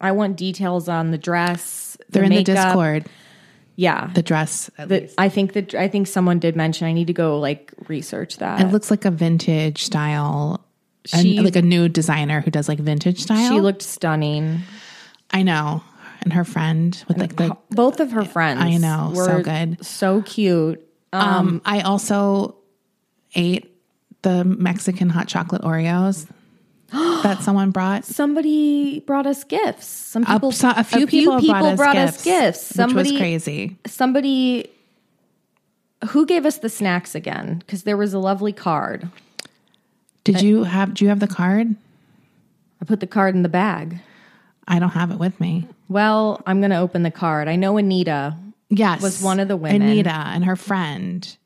[0.00, 1.96] I want details on the dress.
[2.10, 2.44] They're in the.
[2.44, 3.06] Discord.
[3.78, 4.10] Yeah.
[4.14, 5.14] The dress, at The- least.
[5.18, 8.60] I think that I think someone did mention I need to go like research that.
[8.60, 10.64] It looks like a vintage style,
[11.04, 13.50] She- like a new designer who does like vintage style.
[13.52, 14.60] she looked stunning.
[15.32, 15.82] I know,
[16.26, 17.56] and her friend with like the.
[17.70, 19.84] Both of her friends, I know, so good.
[19.84, 20.84] so cute.
[21.12, 22.56] Um, I also
[23.36, 23.72] ate
[24.22, 26.26] the Mexican hot chocolate Oreos
[26.90, 28.04] that someone brought.
[28.04, 29.86] Somebody brought us gifts.
[29.86, 31.40] Some A, people, so- a few people,
[31.76, 33.78] brought, us, gifts, Somebody, which was crazy.
[33.86, 34.68] Somebody
[36.08, 39.08] who gave us the snacks again because there was a lovely card.
[40.24, 40.92] Did you have?
[40.92, 41.76] Do you have the card?
[42.82, 44.00] I put the card in the bag.
[44.66, 45.68] I don't have it with me.
[45.88, 47.48] Well, I'm going to open the card.
[47.48, 48.36] I know Anita.
[48.68, 49.82] Yes, Was one of the women.
[49.82, 51.36] Anita and her friend,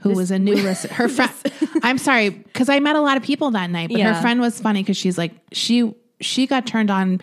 [0.00, 0.94] who was a new listener.
[0.94, 1.32] Her friend.
[1.82, 4.14] I'm sorry because I met a lot of people that night, but Yeah.
[4.14, 7.20] her friend was funny because she's like she she got turned on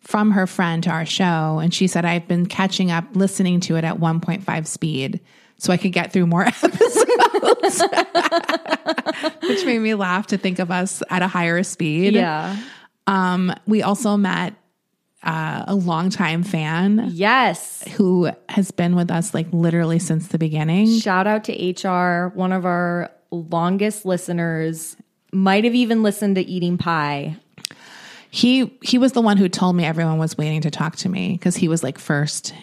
[0.00, 3.76] from her friend to our show, and she said I've been catching up listening to
[3.76, 5.20] it at 1.5 speed.
[5.58, 7.82] So I could get through more episodes,
[9.42, 12.14] which made me laugh to think of us at a higher speed.
[12.14, 12.56] Yeah.
[13.06, 14.54] Um, we also met
[15.22, 17.82] uh, a longtime fan Yes.
[17.96, 20.98] who has been with us like literally since the beginning.
[20.98, 21.52] Shout out to
[21.88, 24.96] HR, one of our longest listeners.
[25.32, 27.36] Might have even listened to Eating Pie.
[28.30, 31.32] He he was the one who told me everyone was waiting to talk to me
[31.32, 32.54] because he was like first,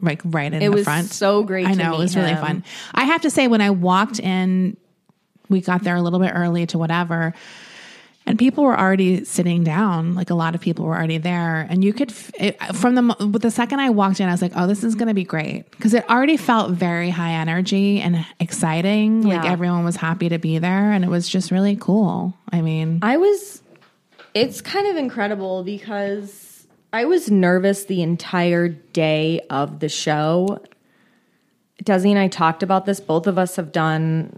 [0.00, 1.08] like right in It the was front.
[1.10, 2.64] so great I know it was really fun.
[2.94, 4.76] I have to say, when I walked in,
[5.48, 7.34] we got there a little bit early to whatever.
[8.26, 10.14] And people were already sitting down.
[10.14, 13.50] Like a lot of people were already there, and you could it, from the the
[13.50, 15.94] second I walked in, I was like, "Oh, this is going to be great," because
[15.94, 19.22] it already felt very high energy and exciting.
[19.22, 22.34] Like everyone was happy to be there, and it was just really cool.
[22.52, 23.62] I mean, I was,
[24.34, 30.62] it's kind of incredible because I was nervous the entire day of the show.
[31.82, 33.00] Desi and I talked about this.
[33.00, 34.36] Both of us have done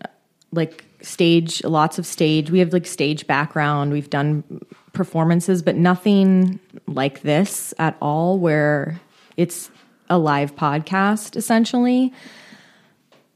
[0.53, 2.51] like stage, lots of stage.
[2.51, 3.93] We have like stage background.
[3.93, 4.45] We've done
[4.93, 9.01] performances, but nothing like this at all, where
[9.37, 9.71] it's
[10.09, 12.13] a live podcast essentially.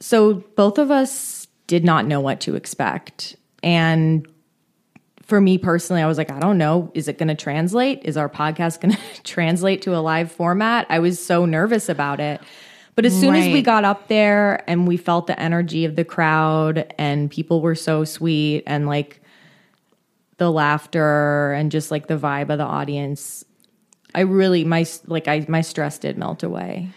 [0.01, 3.37] So both of us did not know what to expect.
[3.63, 4.27] And
[5.23, 6.91] for me personally, I was like, I don't know.
[6.95, 8.03] Is it going to translate?
[8.05, 10.87] Is our podcast going to translate to a live format?
[10.89, 12.41] I was so nervous about it.
[12.97, 16.05] But as soon as we got up there and we felt the energy of the
[16.05, 19.21] crowd and people were so sweet and like
[20.39, 23.45] the laughter and just like the vibe of the audience,
[24.15, 26.89] I really my like I my stress did melt away.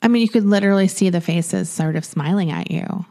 [0.00, 3.04] I mean, you could literally see the faces sort of smiling at you.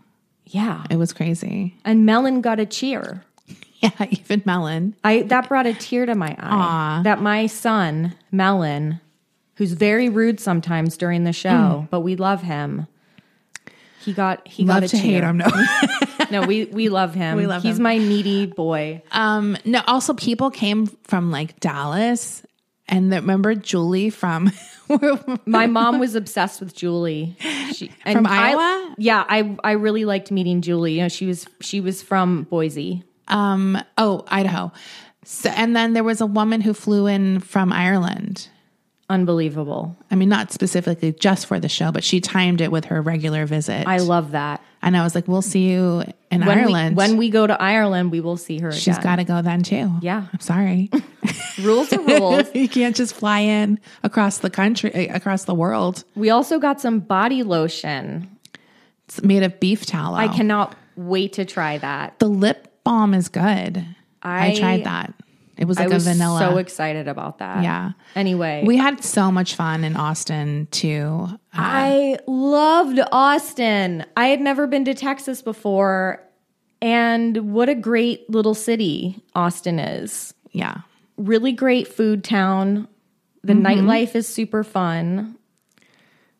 [0.45, 0.85] Yeah.
[0.89, 1.75] It was crazy.
[1.85, 3.23] And Melon got a cheer.
[3.79, 4.95] Yeah, even Melon.
[5.03, 6.35] I that brought a tear to my eye.
[6.39, 7.01] Aw.
[7.03, 8.99] That my son, Melon,
[9.57, 12.87] who's very rude sometimes during the show, but we love him.
[14.01, 15.21] He got he got a to cheer.
[15.21, 15.37] hate him.
[15.37, 15.47] No.
[16.29, 17.37] No, we we love him.
[17.37, 17.69] We love him.
[17.69, 17.83] He's him.
[17.83, 19.01] my needy boy.
[19.13, 22.43] um, no, also people came from like Dallas
[22.89, 24.51] and that remember Julie from
[25.45, 27.37] My mom was obsessed with Julie.
[27.73, 28.95] She, and From I- Iowa?
[28.97, 30.93] yeah, I I really liked meeting Julie.
[30.95, 33.03] You know, she was she was from Boise.
[33.29, 34.73] um oh, Idaho.
[35.23, 38.49] So and then there was a woman who flew in from Ireland.
[39.09, 39.95] Unbelievable.
[40.11, 43.45] I mean, not specifically just for the show, but she timed it with her regular
[43.45, 43.87] visit.
[43.87, 44.61] I love that.
[44.81, 47.59] and I was like, "We'll see you in When Ireland." we when we go to
[47.61, 49.91] Ireland, we will see her She's got to go then too.
[50.01, 50.25] Yeah.
[50.33, 50.89] I'm sorry.
[51.61, 52.47] rules are rules.
[52.53, 56.03] you can't just fly in across the country, eh, across the world.
[56.15, 58.29] We also got some body lotion.
[59.07, 60.17] It's made of beef tallow.
[60.17, 62.19] I cannot wait to try that.
[62.19, 63.85] The lip balm is good.
[64.21, 65.13] I, I- tried that.
[65.57, 66.39] It was I like was a vanilla.
[66.39, 67.63] so excited about that.
[67.63, 67.91] Yeah.
[68.15, 71.27] Anyway, we had so much fun in Austin too.
[71.53, 74.05] I loved Austin.
[74.15, 76.21] I had never been to Texas before,
[76.81, 80.33] and what a great little city Austin is.
[80.51, 80.77] Yeah.
[81.17, 82.87] Really great food town.
[83.43, 83.65] The Mm-hmm.
[83.65, 85.37] nightlife is super fun.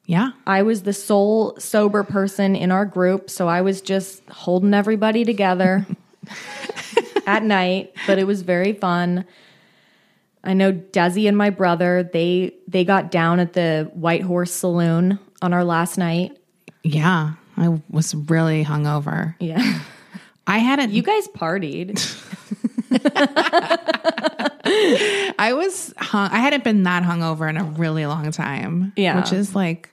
[0.06, 0.32] Yeah.
[0.46, 5.26] I was the sole sober person in our group, so I was just holding everybody
[5.26, 5.86] together
[7.28, 9.26] at night, but it was very fun.
[10.44, 15.20] I know Desi and my brother, they they got down at the White Horse Saloon
[15.42, 16.38] on our last night.
[16.84, 17.34] Yeah.
[17.58, 19.36] I was really hungover.
[19.40, 19.80] Yeah.
[20.48, 22.00] I hadn't You guys partied.
[25.38, 28.94] I was hung I hadn't been that hungover in a really long time.
[28.96, 29.20] Yeah.
[29.20, 29.90] Which is like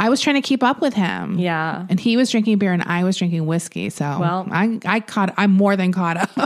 [0.00, 1.38] I was trying to keep up with him.
[1.38, 1.84] Yeah.
[1.90, 3.90] And he was drinking beer and I was drinking whiskey.
[3.90, 6.30] So Well- I I caught I'm more than caught up.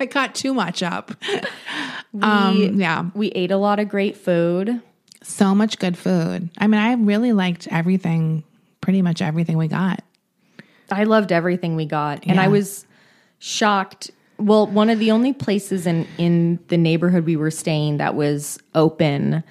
[0.00, 1.12] I caught too much up.
[2.20, 3.06] um yeah.
[3.14, 4.82] We ate a lot of great food.
[5.22, 6.50] So much good food.
[6.58, 8.44] I mean, I really liked everything,
[8.82, 10.02] pretty much everything we got.
[10.90, 12.24] I loved everything we got.
[12.26, 12.86] And I was
[13.38, 14.10] shocked.
[14.38, 18.58] Well, one of the only places in, in the neighborhood we were staying that was
[18.74, 19.42] open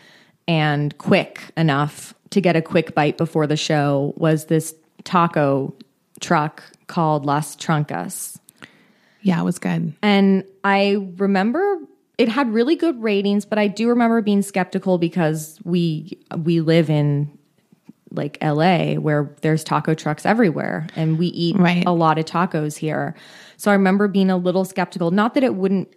[0.48, 4.74] and quick enough to get a quick bite before the show was this
[5.04, 5.74] taco
[6.20, 8.38] truck called Las Trancas.
[9.22, 9.94] Yeah, it was good.
[10.02, 11.78] And I remember
[12.18, 16.90] it had really good ratings, but I do remember being skeptical because we we live
[16.90, 17.30] in
[18.12, 21.84] like LA where there's taco trucks everywhere and we eat Right.
[21.86, 23.16] a lot of tacos here.
[23.58, 25.90] So I remember being a little skeptical, not that it wouldn't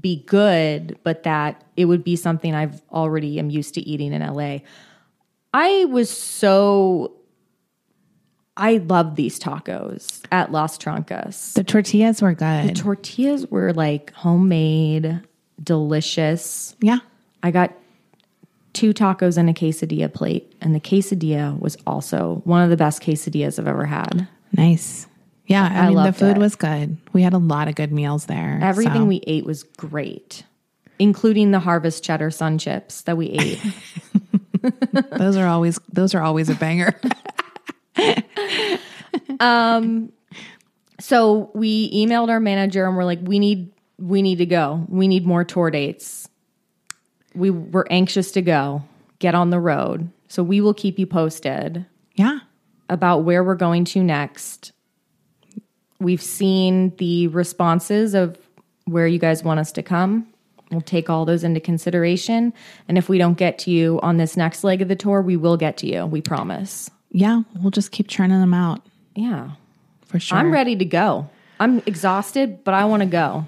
[0.00, 4.22] be good, but that it would be something I've already am used to eating in
[4.22, 4.58] LA.
[5.52, 7.14] I was so
[8.56, 12.70] I love these tacos at Las Trancas The tortillas were good.
[12.70, 15.20] The tortillas were like homemade,
[15.62, 16.74] delicious.
[16.80, 16.98] yeah.
[17.40, 17.72] I got
[18.72, 23.00] two tacos and a quesadilla plate, and the quesadilla was also one of the best
[23.00, 24.26] quesadillas I've ever had.
[24.52, 25.06] Nice.
[25.48, 26.40] Yeah, I, I mean the food it.
[26.40, 26.98] was good.
[27.12, 28.60] We had a lot of good meals there.
[28.62, 29.06] Everything so.
[29.06, 30.44] we ate was great.
[30.98, 33.60] including the harvest cheddar sun chips that we ate.
[35.16, 36.94] Those are always those are always a banger.
[39.40, 40.12] Um
[41.00, 44.84] so we emailed our manager and we're like, we need we need to go.
[44.88, 46.28] We need more tour dates.
[47.34, 48.82] We were anxious to go.
[49.18, 50.10] Get on the road.
[50.28, 52.40] So we will keep you posted yeah.
[52.88, 54.72] about where we're going to next.
[56.00, 58.38] We've seen the responses of
[58.84, 60.26] where you guys want us to come.
[60.70, 62.52] We'll take all those into consideration.
[62.88, 65.36] And if we don't get to you on this next leg of the tour, we
[65.36, 66.04] will get to you.
[66.06, 66.90] We promise.
[67.10, 67.42] Yeah.
[67.60, 68.82] We'll just keep churning them out
[69.14, 69.50] Yeah.
[70.06, 70.36] for sure.
[70.38, 71.28] I'm ready to go.
[71.58, 73.46] I'm exhausted, but I want to go.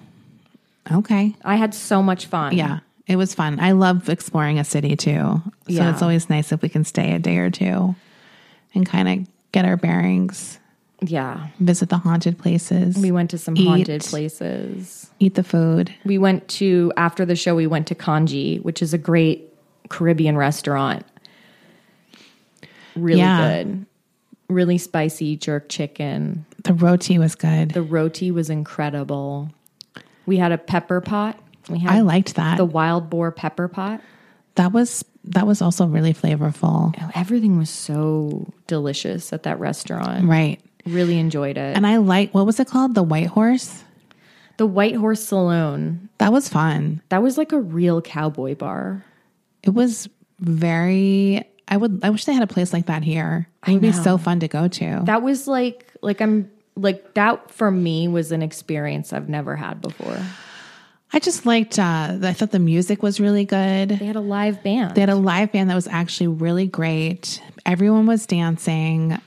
[0.90, 1.34] Okay.
[1.44, 2.56] I had so much fun.
[2.56, 2.80] Yeah.
[3.06, 3.60] It was fun.
[3.60, 5.10] I love exploring a city too.
[5.12, 5.90] So Yeah.
[5.90, 7.94] it's always nice if we can stay a day or two
[8.74, 10.58] and kind of get our bearings,
[11.02, 11.46] Yeah.
[11.60, 12.96] visit the haunted places.
[12.96, 13.66] We went to some Eat.
[13.66, 15.10] haunted places.
[15.18, 15.92] eat the food.
[16.04, 19.52] We went to, after the show, we went to Canje, which is a great
[19.88, 21.04] Caribbean restaurant.
[22.96, 23.62] Really Yeah.
[23.62, 23.86] good.
[24.48, 26.44] Really spicy jerk chicken.
[26.64, 27.70] The roti was good.
[27.70, 29.50] The roti was incredible.
[30.26, 31.38] We had a pepper pot.
[31.68, 32.56] We had I liked that.
[32.56, 34.00] the wild boar pepper pot.
[34.56, 36.94] that was that was also really flavorful.
[37.00, 40.26] Oh, Everything was so delicious at that restaurant.
[40.26, 40.60] Right.
[40.86, 41.76] Really enjoyed it.
[41.76, 42.94] And I like what was it called?
[42.94, 43.84] The White Horse?
[44.60, 46.10] the White Horse Saloon.
[46.18, 47.00] That was fun.
[47.08, 49.02] That was like a real cowboy bar.
[49.62, 50.06] It was
[50.38, 53.48] very I would I wish they had a place like that here.
[53.66, 55.00] It would be so fun to go to.
[55.04, 59.80] That was like like I'm like that for me was an experience I've never had
[59.80, 60.18] before.
[61.10, 63.88] I just liked uh I thought the music was really good.
[63.88, 64.94] They had a live band.
[64.94, 67.40] They had a live band that was actually really great.
[67.64, 69.18] Everyone was dancing.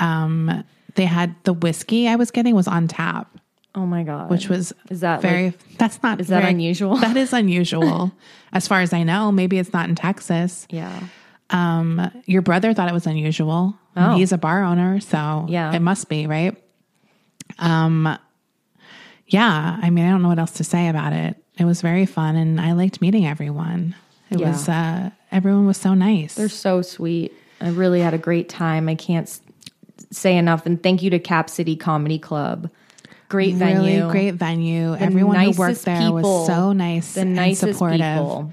[0.00, 0.64] Um,
[0.94, 3.28] they had the whiskey I was getting was on tap,
[3.74, 4.30] oh my god.
[4.30, 5.46] which was Is that, very.
[5.46, 6.96] like- that's not is that unusual?
[7.00, 8.12] That is unusual,
[8.52, 9.30] as far as I know.
[9.32, 10.66] Maybe it's not in Texas.
[10.70, 11.00] yeah.
[11.50, 13.74] Um, your brother thought it was unusual.
[13.96, 14.14] Oh.
[14.16, 15.72] He's a bar owner, so Yeah.
[15.74, 16.54] it must be right.
[17.58, 18.18] Um,
[19.28, 19.78] yeah.
[19.80, 21.36] I mean, I don't know what else to say about it.
[21.58, 23.94] It was very fun, and I liked meeting everyone.
[24.30, 24.50] It Yeah.
[24.50, 26.34] was uh, everyone was so nice.
[26.34, 27.32] They're so sweet.
[27.60, 28.88] I really had a great time.
[28.88, 29.28] I can't
[30.10, 32.70] say enough and thank you to Cap City Comedy Club.
[33.28, 34.10] Great really venue.
[34.10, 34.92] great venue.
[34.92, 36.14] The Everyone who worked there people.
[36.22, 37.98] was so nice The and nicest supportive.
[38.00, 38.52] people.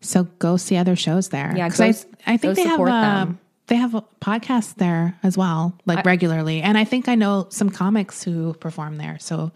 [0.00, 1.54] So go see other shows there.
[1.56, 3.26] Yeah, 'Cause go I think they have uh,
[3.68, 6.62] they have a podcast there as well, like regularly.
[6.62, 9.18] And I think I know some comics who perform there.
[9.20, 9.52] So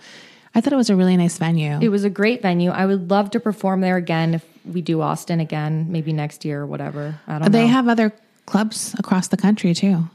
[0.54, 1.78] I thought it was a really nice venue.
[1.80, 2.70] It was a great venue.
[2.70, 6.60] I would love to perform there again if we do Austin again, maybe next year
[6.62, 7.18] or whatever.
[7.26, 7.68] I don't they know.
[7.72, 8.12] have other
[8.46, 10.08] clubs across the country too.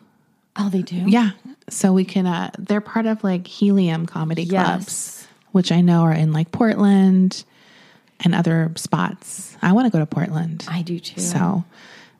[0.58, 0.96] Oh, they do?
[1.08, 1.32] Yeah.
[1.70, 6.14] So we can uh they're part of like Helium Comedy Clubs, which I know are
[6.14, 7.44] in like Portland
[8.22, 9.56] and other spots.
[9.62, 10.66] I want to go to Portland.
[10.70, 11.20] I do too.
[11.22, 11.64] So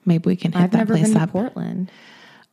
[0.06, 1.32] maybe we can hit I've that never place been to up.
[1.32, 1.92] Portland.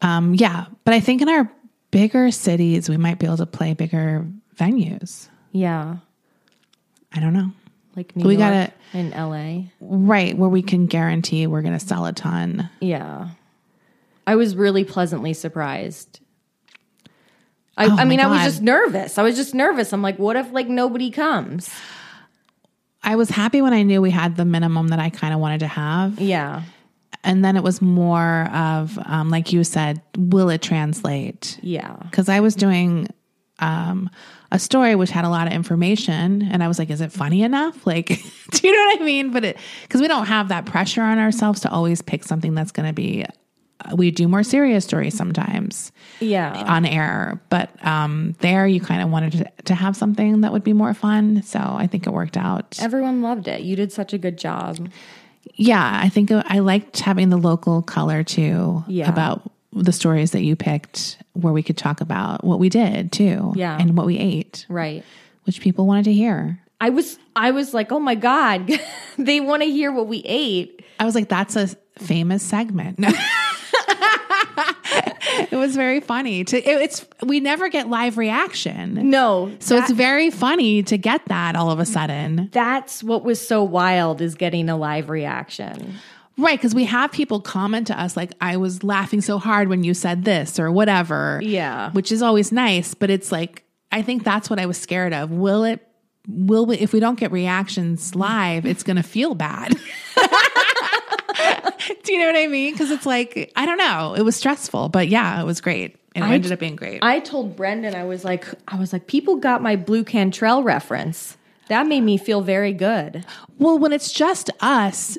[0.03, 1.51] Um, yeah, but I think in our
[1.91, 4.27] bigger cities we might be able to play bigger
[4.57, 5.29] venues.
[5.53, 5.97] Yeah.
[7.13, 7.51] I don't know.
[7.97, 9.71] Like New We York gotta- and LA.
[9.81, 12.69] Right, where we can guarantee we're going to sell a ton.
[12.81, 13.29] Yeah.
[14.27, 16.21] I was really pleasantly surprised.
[17.77, 19.19] I, Oh I mean, my I was just nervous.
[19.19, 19.93] I was just nervous.
[19.93, 21.71] I'm like, what if like nobody comes?
[23.03, 25.61] I was happy when I knew we had the minimum that I kind of wanted
[25.61, 26.19] to have.
[26.21, 26.63] Yeah.
[27.23, 31.59] And then it was more of, um, like you said, will it translate?
[31.63, 31.97] Yeah.
[32.03, 33.09] Because I was doing
[33.61, 34.11] um,
[34.51, 37.43] a story which had a lot of information, and I was like, is it funny
[37.43, 37.87] enough?
[37.87, 39.31] Like, do you know what I mean?
[39.31, 42.73] But it, because we don't have that pressure on ourselves to always pick something that's
[42.73, 43.25] going to be,
[43.95, 46.53] we do more serious stories sometimes Yeah.
[46.67, 47.41] on air.
[47.51, 50.95] But um, there, you kind of wanted to, to have something that would be more
[50.95, 51.43] fun.
[51.43, 52.79] So I think it worked out.
[52.81, 53.61] Everyone loved it.
[53.63, 54.89] You did such a good job.
[55.55, 59.09] Yeah, I think I liked having the local color too Yeah.
[59.09, 63.53] about the stories that you picked where we could talk about what we did too
[63.57, 63.77] Yeah.
[63.79, 65.05] and what we ate, Right.
[65.45, 66.61] which people wanted to hear.
[66.81, 68.71] I was I was like, "Oh my god,
[69.19, 71.69] they want to hear what we ate." I was like that's a
[71.99, 72.99] famous segment.
[75.51, 76.45] it was very funny.
[76.45, 79.11] To it, it's we never get live reaction.
[79.11, 79.53] No.
[79.61, 82.49] So it's very funny to get that all of a sudden.
[82.53, 85.95] that's what was so wild is getting a live reaction.
[86.37, 89.85] Right, because we have people comment to us like, I was laughing so hard when
[89.85, 91.41] you said this or whatever.
[91.43, 91.93] Yeah.
[91.93, 93.63] Which is always nice, but it's like,
[93.93, 95.31] I think that's what I was scared of.
[95.31, 95.87] Will it,
[96.27, 99.77] will we, if we don't get reactions live, it's going to feel bad.
[102.05, 102.73] Do you know what I mean?
[102.73, 104.15] Because it's like, I don't know.
[104.15, 105.97] It was stressful, but yeah, it was great.
[106.15, 107.01] And it I- ended up being great.
[107.03, 111.37] I told Brendan I was like I was like people got my Blu Cantrell reference.
[111.69, 113.25] That made me feel very good.
[113.59, 115.17] Well, when it's just us,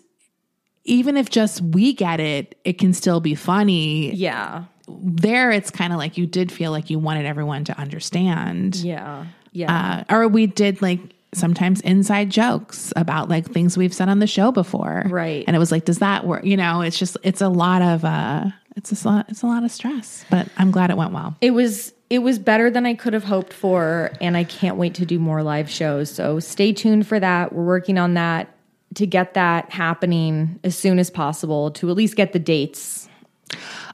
[0.83, 4.13] even if just we get it, it can still be funny.
[4.13, 4.65] Yeah.
[4.87, 8.75] There, it's kind of like you did feel like you wanted everyone to understand.
[8.75, 9.25] Yeah.
[9.51, 10.03] Yeah.
[10.09, 10.99] Uh, or we did like
[11.35, 15.03] sometimes inside jokes about like things we've said on the show before.
[15.07, 15.43] Right.
[15.45, 16.43] And it was like, does that work?
[16.43, 19.63] You know, it's just, it's a lot of, uh, it's a lot, it's a lot
[19.63, 21.35] of stress, but I'm glad it went well.
[21.41, 24.93] it was it was better than I could have hoped for, and I can't wait
[24.95, 26.11] to do more live shows.
[26.11, 27.51] So stay tuned for that.
[27.51, 28.55] We're working on that
[28.95, 33.09] to get that happening as soon as possible to at least get the dates.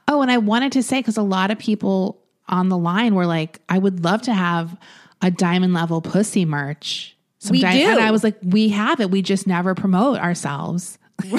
[0.08, 3.26] Oh, and I wanted to say, because a lot of people on the line were
[3.26, 4.76] like, I would love to have
[5.22, 7.16] a diamond level pussy merch.
[7.50, 7.66] We do.
[7.66, 9.10] And I was like, we have it.
[9.10, 10.98] We just never promote ourselves.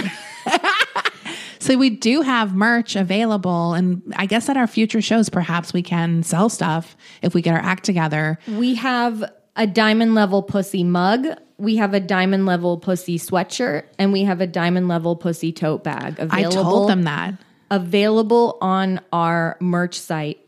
[1.59, 3.73] so we do have merch available.
[3.73, 7.53] And I guess at our future shows, perhaps we can sell stuff if we get
[7.53, 8.39] our act together.
[8.47, 9.23] We have
[9.55, 11.25] a diamond level pussy mug.
[11.57, 15.83] We have a diamond level pussy sweatshirt, and we have a diamond level pussy tote
[15.83, 16.59] bag available.
[16.59, 17.35] I told them that.
[17.71, 20.39] available on our merch site.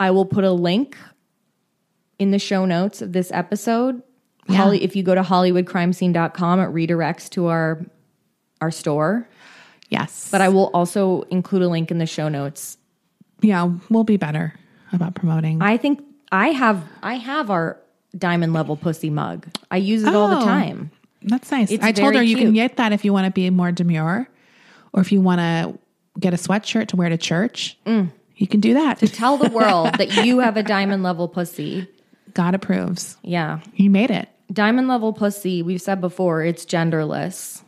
[0.00, 0.96] I will put a link
[2.18, 4.02] in the show notes of this episode.
[4.48, 7.80] Holly, if you go to hollywoodcrimescene.com, it redirects to our
[8.60, 9.28] our store.
[9.88, 10.28] Yes.
[10.30, 12.78] But I will also include a link in the show notes.
[13.40, 14.54] yeah, we'll be better
[14.92, 15.60] about promoting.
[15.62, 17.78] I think I have I have our
[18.16, 19.46] diamond level pussy mug.
[19.70, 20.44] I use it all the Oh.
[20.44, 20.90] time.
[21.22, 21.70] That's nice.
[21.70, 24.28] It's I told her you can get that if you want to be more demure
[24.92, 25.78] or if you want to
[26.20, 27.78] get a sweatshirt to wear to church.
[27.86, 28.10] Mm.
[28.36, 28.98] You can do that.
[28.98, 31.86] To tell the world that you have a diamond level pussy.
[32.34, 33.16] God approves.
[33.22, 33.60] Yeah.
[33.72, 34.28] He made it.
[34.52, 37.62] Diamond level pussy, we've said before, it's genderless.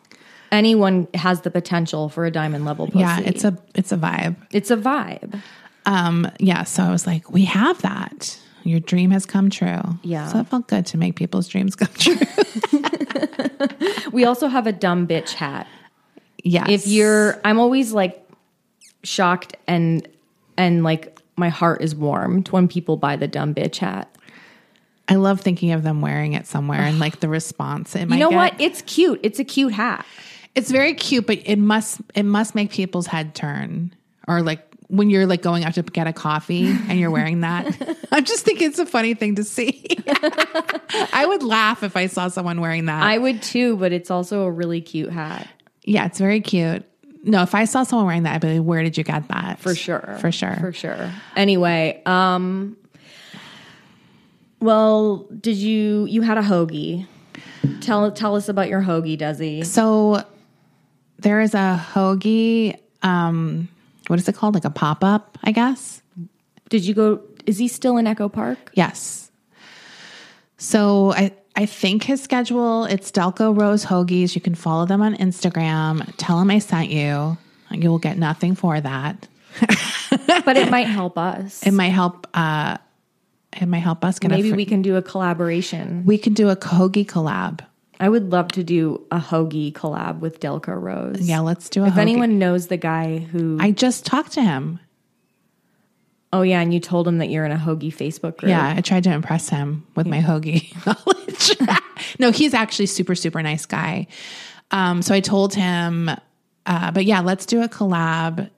[0.53, 2.99] Anyone has the potential for a diamond level pussy.
[3.01, 4.37] Yeah, it's a it's a vibe.
[4.53, 5.41] it's a vibe.
[5.87, 8.39] Um, yeah, so I was like, we have that.
[8.63, 9.83] Your dream has come true.
[10.03, 10.29] Yeah.
[10.29, 12.17] So it felt good to make people's dreams come true.
[14.13, 15.67] We also have a dumb bitch hat.
[16.45, 16.69] yes.
[16.69, 18.25] If you're I'm always like
[19.03, 20.07] shocked and
[20.57, 24.14] and like my heart is warmed when people buy the dumb bitch hat.
[25.09, 28.19] I love thinking of them wearing it somewhere and like the response it You might
[28.19, 28.37] know get.
[28.37, 28.61] what?
[28.61, 29.21] It's cute.
[29.23, 30.07] It's a cute hat.
[30.55, 33.95] It's very cute, but it must it must make people's head turn.
[34.27, 37.97] Or like when you're like going out to get a coffee and you're wearing that.
[38.13, 39.85] I'm just thinking it's a funny thing to see.
[41.13, 43.03] I would laugh if I saw someone wearing that.
[43.03, 45.49] I would too, but it's also a really cute hat.
[45.83, 46.85] yeah, it's very cute.
[47.25, 49.59] No, if I saw someone wearing that, I'd be like, where did you get that?
[49.59, 50.17] For sure.
[50.21, 50.57] For sure.
[50.61, 51.11] For sure.
[51.37, 52.77] Anyway, um
[54.65, 57.07] well, did you you had a hoagie.
[57.83, 59.65] Tell tell us about your hoagie, Desi.
[59.65, 60.25] So
[61.19, 63.69] there is a hoagie, um,
[64.07, 64.55] what is it called?
[64.55, 66.01] Like a pop up, I guess.
[66.71, 68.71] Did you go is he still in Echo Park?
[68.73, 69.31] Yes.
[70.57, 74.35] So I I think his schedule it's Delco Rose Hoagies.
[74.35, 76.11] You can follow them on Instagram.
[76.17, 77.37] Tell him I sent you.
[77.71, 79.29] You will get nothing for that.
[80.47, 81.67] But it might help us.
[81.67, 82.27] It might help.
[82.33, 82.79] Uh,
[83.61, 86.05] it might help us get Maybe fr- we can do a collaboration.
[86.05, 87.61] we can do a hoagie collab.
[88.01, 91.21] I would love to do a hoagie collab with Delco Rose.
[91.21, 91.87] Yeah, let's do a.
[91.87, 91.99] If hoagie.
[91.99, 94.81] anyone knows the guy who I just talked to him.
[96.33, 98.51] Oh yeah, and you told him that you're in a hoagie Facebook group.
[98.51, 101.79] Yeah, I tried to impress him with my hoagie knowledge.
[102.19, 104.09] no, he's actually super super nice guy.
[104.73, 106.11] Um, so I told him,
[106.67, 108.51] uh, but yeah, let's do a collab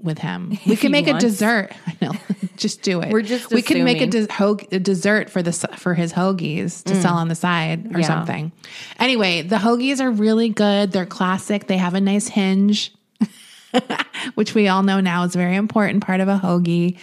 [0.00, 0.56] with him.
[0.66, 1.72] We can make a dessert.
[1.86, 2.12] I know,
[2.56, 3.10] just do it.
[3.12, 4.26] We're just we can make a, assuming.
[4.26, 8.00] des- hoag- a dessert for the for his hoagies to sell on the side or
[8.00, 8.06] Yeah.
[8.06, 8.52] something.
[8.98, 10.92] Anyway, the hoagies are really good.
[10.92, 11.66] They're classic.
[11.66, 12.92] They have a nice hinge.
[14.34, 16.96] which we all know now is a very important part of a hoagie.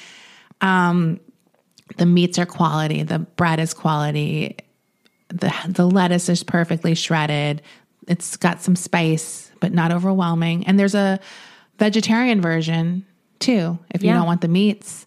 [0.62, 1.20] Um,
[1.98, 4.58] the meats are quality, the bread is quality,
[5.28, 7.62] the the lettuce is perfectly shredded.
[8.08, 10.66] It's got some spice, but not overwhelming.
[10.66, 11.20] And there's a
[11.80, 13.06] vegetarian version
[13.40, 14.16] too, if you Yeah.
[14.18, 15.06] don't want the meats.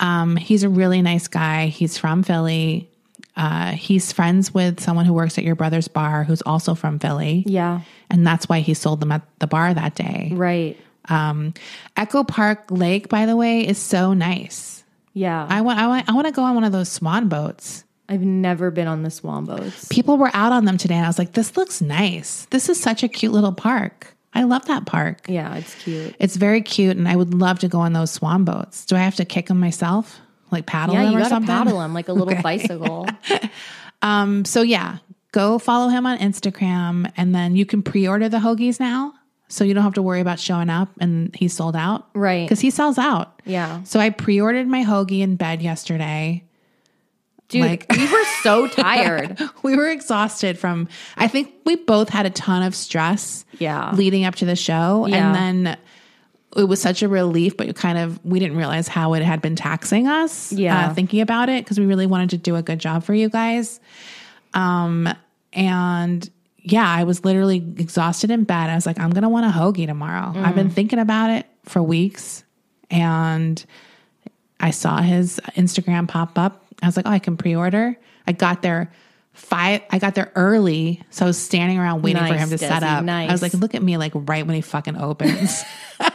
[0.00, 1.66] Um, he's a really nice guy.
[1.68, 2.88] He's from Philly.
[3.36, 7.44] Uh, he's friends with someone who works at your brother's bar who's also from Philly.
[7.46, 7.80] Yeah.
[8.10, 10.30] And that's why he sold them at the bar that day.
[10.32, 10.78] Right.
[11.08, 11.52] Um,
[11.96, 14.84] Echo Park Lake, by the way, is so nice.
[15.12, 15.46] Yeah.
[15.48, 17.84] I want, I want, I want to go on one of those swan boats.
[18.08, 19.86] I've never been on the swan boats.
[19.88, 22.46] People were out on them today, and I was like, "This looks nice.
[22.50, 24.15] This is such a cute little park.
[24.36, 25.26] I love that park.
[25.28, 26.14] Yeah, it's cute.
[26.20, 28.84] It's very cute, and I would love to go on those swan boats.
[28.84, 30.20] Do I have to kick them myself,
[30.52, 31.46] like paddle Yeah, them you or something?
[31.48, 32.42] paddle them like a little Okay.
[32.42, 33.08] bicycle.
[34.02, 34.98] Um, so yeah,
[35.32, 39.14] go follow him on Instagram, and then you can pre-order the hoagies now,
[39.48, 42.44] so you don't have to worry about showing up and he's sold out, Right.
[42.44, 43.40] Because he sells out.
[43.46, 43.82] Yeah.
[43.84, 46.44] So I pre-ordered my hoagie in bed yesterday.
[47.48, 49.38] Dude, Like- we were so tired.
[49.62, 53.92] we were exhausted from I think we both had a ton of stress Yeah.
[53.94, 55.16] leading up to the show Yeah.
[55.26, 55.34] and
[55.66, 55.76] then
[56.56, 59.40] it was such a relief but you kind of we didn't realize how it had
[59.42, 60.88] been taxing us Yeah.
[60.88, 63.28] uh, thinking about it because we really wanted to do a good job for you
[63.28, 63.78] guys
[64.54, 65.08] um
[65.52, 66.28] and
[66.58, 69.86] yeah I was literally exhausted in bed I was like I'm gonna want a hoagie
[69.86, 70.56] tomorrow I've Mm.
[70.56, 72.42] been thinking about it for weeks
[72.90, 73.64] and
[74.58, 76.64] I saw his Instagram pop up.
[76.82, 77.96] I was like, oh, I can pre-order.
[78.26, 78.92] I got there
[79.32, 79.82] five.
[79.90, 83.02] I got there early, so I was standing around waiting for him to set Desi,
[83.02, 83.08] up.
[83.08, 85.64] I was like, look at me, like right when he fucking opens.
[86.00, 86.10] well,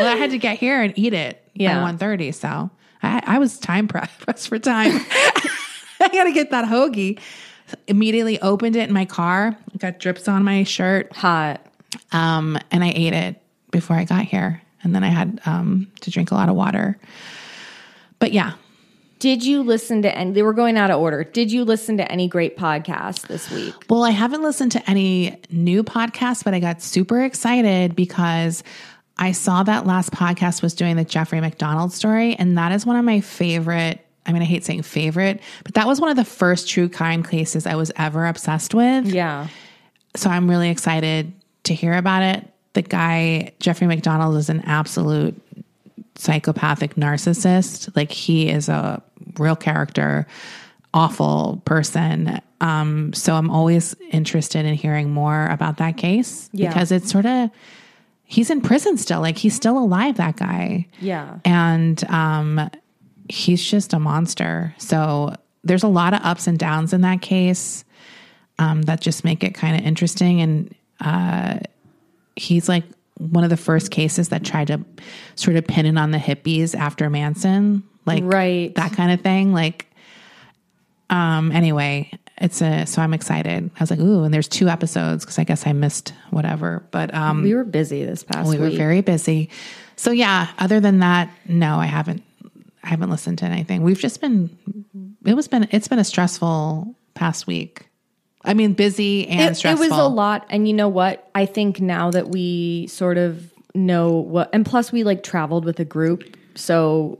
[0.00, 1.76] I had to get here and eat it Yeah.
[1.76, 2.70] by one thirty, so
[3.02, 4.92] I, I was time pressed for time.
[6.02, 7.18] I got to get that hoagie.
[7.86, 9.56] Immediately opened it in my car.
[9.78, 11.12] Got drips on my shirt.
[11.14, 11.64] Hot.
[12.10, 13.40] Um, and I ate it
[13.70, 14.62] before I got here.
[14.82, 16.98] And then I had um, to drink a lot of water.
[18.18, 18.54] But yeah,
[19.20, 20.32] Did you listen to any?
[20.32, 21.22] They were going out of order.
[21.24, 23.74] Did you listen to any great podcasts this week?
[23.88, 28.64] well, I haven't listened to any new podcasts, but I got super excited because
[29.18, 32.34] I saw that last podcast was doing the Jeffrey MacDonald story.
[32.34, 34.04] And that is one of my favorite.
[34.24, 37.22] I mean, I hate saying favorite, but that was one of the first true crime
[37.22, 39.06] cases I was ever obsessed with.
[39.06, 39.48] Yeah.
[40.16, 41.32] so I'm really excited
[41.64, 42.48] to hear about it.
[42.72, 45.38] The guy, Jeffrey MacDonald, is an absolute
[46.16, 47.94] psychopathic narcissist.
[47.96, 49.02] Like he is a
[49.38, 50.26] real character,
[50.94, 52.40] awful person.
[52.60, 56.68] Um, so I'm always interested in hearing more about that case Yeah.
[56.68, 57.50] because it's sort of
[58.24, 59.20] he's in prison still.
[59.20, 60.86] Like he's still alive, that guy.
[61.00, 61.38] Yeah.
[61.44, 62.70] And um,
[63.28, 64.74] he's just a monster.
[64.78, 67.84] So there's a lot of ups and downs in that case
[68.58, 70.40] um, that just make it kind of interesting.
[70.40, 71.58] And uh,
[72.36, 72.84] he's like
[73.18, 74.80] one of the first cases that tried to
[75.34, 78.74] sort of pin it on the hippies after Manson, like Right.
[78.74, 79.52] that kind of thing.
[79.52, 79.86] Like,
[81.08, 83.70] um, anyway, it's a so I'm excited.
[83.76, 87.12] I was like, ooh, and there's two episodes because I guess I missed whatever, but
[87.14, 88.60] um, We were busy this past week.
[88.60, 89.50] we were very busy.
[89.96, 92.22] So yeah, other than that, no, I haven't.
[92.82, 93.82] I haven't listened to anything.
[93.82, 94.48] We've just been.
[95.26, 95.68] It was been.
[95.70, 97.86] It's been a stressful past week.
[98.42, 100.46] I mean, busy and it, it was a lot.
[100.48, 101.28] And you know what?
[101.34, 105.78] I think now that we sort of know what, and plus we like traveled with
[105.78, 106.24] a group.
[106.54, 107.18] So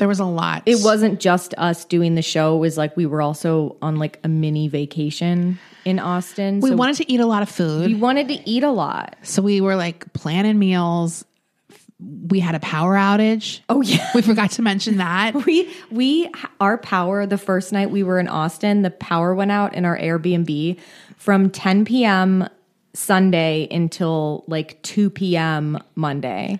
[0.00, 0.62] There was a lot.
[0.66, 2.56] it wasn't just us doing the show.
[2.56, 6.60] It was like we were also on like a mini vacation in Austin.
[6.60, 9.16] We so wanted to eat a lot of food, we wanted to eat a lot.
[9.22, 11.24] so we were like planning meals.
[12.28, 13.60] We had a power outage.
[13.68, 14.08] Oh, yeah.
[14.14, 15.34] we forgot to mention that.
[15.46, 19.74] We we our power the first night we were in Austin, the power went out
[19.74, 20.78] in our Airbnb
[21.18, 22.48] from 10 p.m.
[22.94, 25.78] Sunday until like 2 p.m.
[25.94, 26.58] Monday.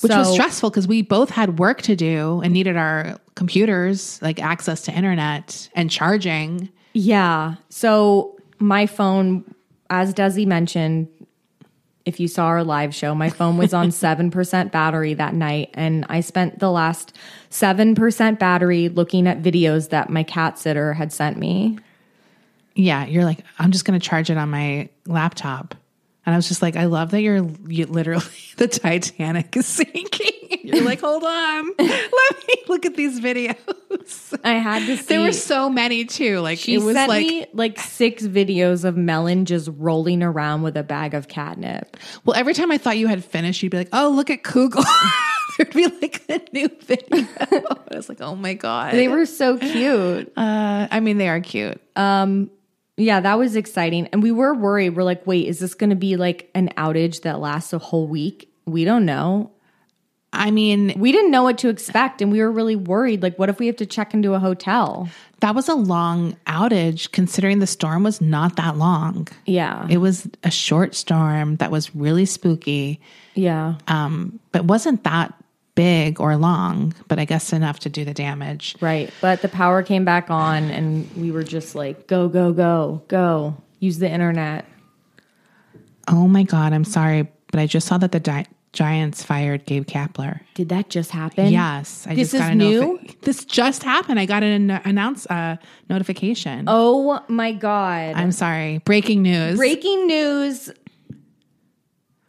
[0.00, 4.40] Which was stressful because we both had work to do and needed our computers, like
[4.42, 6.68] access to internet and charging.
[6.94, 7.56] Yeah.
[7.68, 9.44] So my phone,
[9.90, 11.08] as Desi mentioned,
[12.04, 15.70] if you saw our live show, my phone was on 7% battery that night.
[15.74, 17.16] And I spent the last
[17.50, 21.78] 7% battery looking at videos that my cat sitter had sent me.
[22.74, 25.74] Yeah, you're like, I'm just going to charge it on my laptop.
[26.26, 28.24] And I was just like, I love that you're you literally
[28.56, 30.60] the Titanic is sinking.
[30.62, 34.38] You're like, hold on, let me look at these videos.
[34.42, 35.04] I had to see.
[35.04, 36.40] There were so many too.
[36.40, 40.62] Like she it was sent like, me like six videos of Melon just rolling around
[40.62, 41.96] with a bag of catnip.
[42.24, 44.84] well, every time I thought you had finished, you'd be like, oh, look at Kugel.
[45.58, 47.26] There'd be like a new video.
[47.38, 50.32] I was like, oh my god, They were so cute.
[50.36, 51.80] Uh, I mean, they are cute.
[52.96, 54.08] Yeah, that was exciting.
[54.08, 54.90] And we were worried.
[54.90, 58.06] We're like, wait, is this going to be like an outage that lasts a whole
[58.06, 58.50] week?
[58.66, 59.50] We don't know.
[60.32, 62.20] I mean, We didn't know what to expect.
[62.20, 63.22] And we were really worried.
[63.22, 65.08] Like, what if we have to check into a hotel?
[65.44, 69.28] that was a long outage considering the storm was not that long.
[69.44, 69.86] Yeah.
[69.90, 72.98] It was a short storm that was really spooky.
[73.34, 73.74] yeah.
[73.86, 75.34] um, but wasn't that
[75.74, 78.76] big or long, but I guess enough to do the damage.
[78.80, 79.10] Right.
[79.20, 83.56] But the power came back on and we were just like, go, go, go, go.
[83.80, 84.64] Use the internet.
[86.08, 89.86] Oh my God, I'm sorry, but I just saw that the Gi- Giants fired Gabe
[89.86, 90.40] Kapler.
[90.54, 91.48] Did that just happen?
[91.52, 92.98] Yes, I This just is new?
[93.02, 94.18] it- this just happened.
[94.20, 95.56] I got an announce uh,
[95.88, 96.64] notification.
[96.68, 98.14] Oh my God.
[98.16, 98.78] I'm sorry.
[98.78, 99.56] Breaking news.
[99.56, 100.70] Breaking news.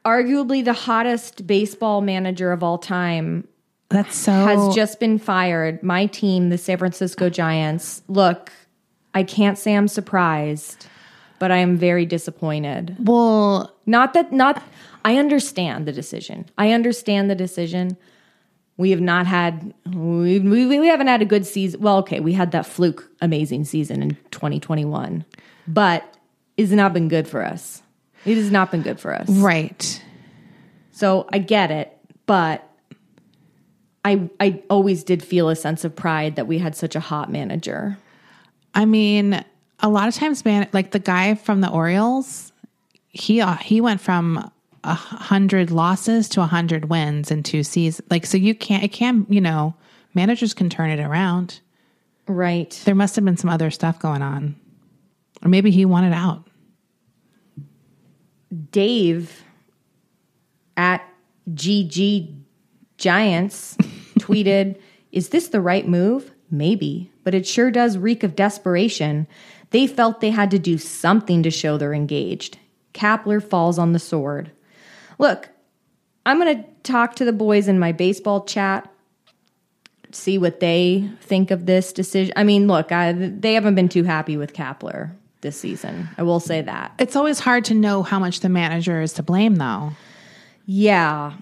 [0.05, 3.47] Arguably the hottest baseball manager of all time
[3.89, 4.31] That's so.
[4.31, 5.81] has just been fired.
[5.81, 8.03] My team, the San Francisco Giants.
[8.07, 8.51] Look,
[9.13, 10.85] I can't say I'm surprised,
[11.39, 12.95] but I am very disappointed.
[12.99, 13.71] well.
[13.87, 14.63] Not that not
[15.03, 16.45] I understand the decision.
[16.57, 17.97] I understand the decision.
[18.77, 21.81] We have not had we, we we haven't had a good season.
[21.81, 25.23] Well, okay, we had that fluke amazing season in 2021,
[25.67, 26.17] but
[26.57, 27.81] it's not been good for us.
[28.25, 29.29] It has not been good for us.
[29.29, 30.01] Right.
[30.91, 31.95] So I get it,
[32.25, 32.67] but
[34.03, 37.31] I I always did feel a sense of pride that we had such a hot
[37.31, 37.97] manager.
[38.73, 39.43] I mean,
[39.79, 42.51] a lot of times, man, like the guy from the Orioles,
[43.09, 44.51] he uh, he went from
[44.83, 48.07] a hundred losses to a hundred wins in two seasons.
[48.09, 49.73] Like, so you can't, it can, you know,
[50.13, 51.59] managers can turn it around.
[52.27, 52.79] Right.
[52.85, 54.55] There must have been some other stuff going on,
[55.43, 56.47] or maybe he wanted out.
[58.55, 59.43] Dave
[60.77, 61.07] at
[61.53, 62.35] GG
[62.97, 63.75] Giants
[64.19, 64.79] tweeted,
[65.11, 66.31] Is this the right move?
[66.49, 69.27] Maybe, but it sure does reek of desperation.
[69.71, 72.59] They felt they had to do something to show they're engaged.
[72.93, 74.51] Kapler falls on the sword.
[75.17, 75.49] Look,
[76.25, 78.89] I'm going to talk to the boys in my baseball chat,
[80.11, 82.31] see what they think of this decision.
[82.35, 85.11] I mean, look, I, they haven't been too happy with Kapler
[85.45, 86.09] this season.
[86.17, 86.91] I will say that.
[86.97, 89.91] It's always hard to know how much the manager is to blame, though.
[90.65, 91.33] Yeah.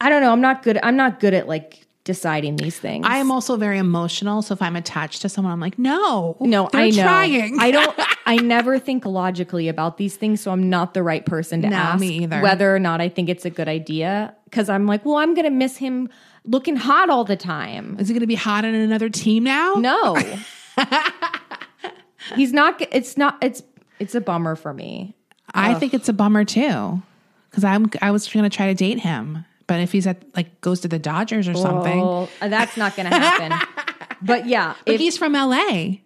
[0.00, 0.32] I don't know.
[0.32, 0.78] I'm not good.
[0.82, 3.04] I'm not good at like deciding these things.
[3.06, 6.70] I am also very emotional, so if I'm attached to someone, I'm like, no, no,
[6.72, 7.02] I know.
[7.02, 7.60] trying.
[7.60, 7.94] I don't.
[8.26, 11.76] I never think logically about these things, so I'm not the right person to No,
[11.76, 12.40] ask me either.
[12.40, 14.34] whether or not I think it's a good idea.
[14.44, 16.08] Because I'm like, well, I'm gonna miss him
[16.46, 17.96] looking hot all the time.
[18.00, 19.74] Is he going to be hot in another team now?
[19.74, 20.16] No,
[22.36, 22.80] he's not.
[22.92, 23.38] It's not.
[23.42, 23.62] It's
[23.98, 25.14] it's a bummer for me.
[25.52, 27.02] I think it's a bummer too,
[27.50, 30.60] because I'm I was going to try to date him, but if he's at like
[30.60, 33.68] goes to the Dodgers or something, that's not gonna happen.
[34.22, 35.96] but yeah, but if, he's from LA.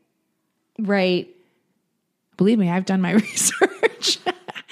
[0.78, 1.28] right.
[2.36, 4.18] Believe me, I've done my research.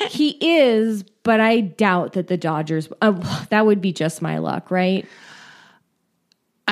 [0.09, 2.88] He is, but I doubt that the Dodgers.
[3.00, 3.12] Uh,
[3.50, 5.07] that would be just my luck, right?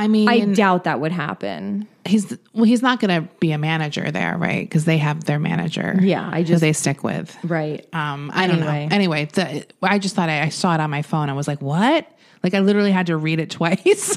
[0.00, 1.86] I mean, I doubt that would happen.
[2.06, 4.60] he's well, he's not going to be a manager there, right?
[4.68, 5.98] Because they have their manager.
[6.00, 7.36] Yeah, I just- they stick with.
[7.44, 7.86] Right.
[7.92, 8.58] Um, I Anyway.
[8.58, 8.94] don't know.
[8.96, 11.28] Anyway, the, I just thought I, I saw it on my phone.
[11.28, 12.06] I was like, what?
[12.42, 14.16] Like I literally had to read it twice.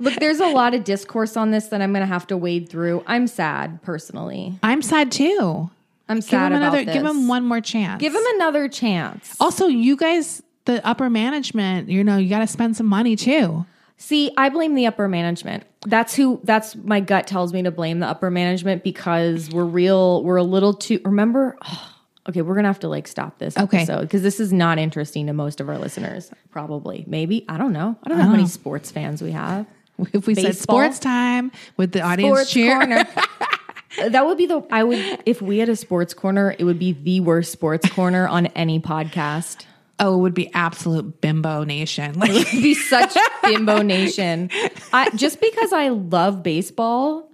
[0.00, 2.68] Look, there's a lot of discourse on this that I'm going to have to wade
[2.68, 3.02] through.
[3.06, 4.58] I'm sad personally.
[4.62, 5.70] I'm sad too.
[6.08, 6.84] I'm Give sad him about another.
[6.84, 6.94] this.
[6.94, 8.00] Give him one more chance.
[8.00, 9.36] Give him another chance.
[9.40, 13.66] Also, you guys, the upper management, you know, you got to spend some money too.
[13.98, 15.64] See, I blame the upper management.
[15.86, 16.40] That's who.
[16.44, 20.22] That's my gut tells me to blame the upper management because we're real.
[20.22, 21.00] We're a little too.
[21.04, 21.56] Remember.
[22.28, 23.78] okay, we're gonna have to like stop this Okay.
[23.78, 26.30] episode because this is not interesting to most of our listeners.
[26.50, 27.44] Probably, maybe.
[27.48, 27.96] I don't know.
[28.02, 28.46] I don't know how many ah.
[28.46, 29.66] sports fans we have.
[30.12, 33.06] If we said sports time with the audience cheer, corner.
[34.08, 34.62] that would be the.
[34.70, 36.54] I would if we had a sports corner.
[36.58, 39.64] It would be the worst sports corner on any podcast.
[39.98, 42.12] Oh, it would be absolute bimbo nation.
[42.18, 44.50] Like, It'd be such bimbo nation.
[44.92, 47.30] I, just because I love baseball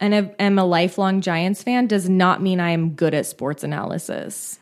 [0.00, 3.62] and am- am a lifelong Giants fan does not mean I am good at sports
[3.62, 4.58] analysis.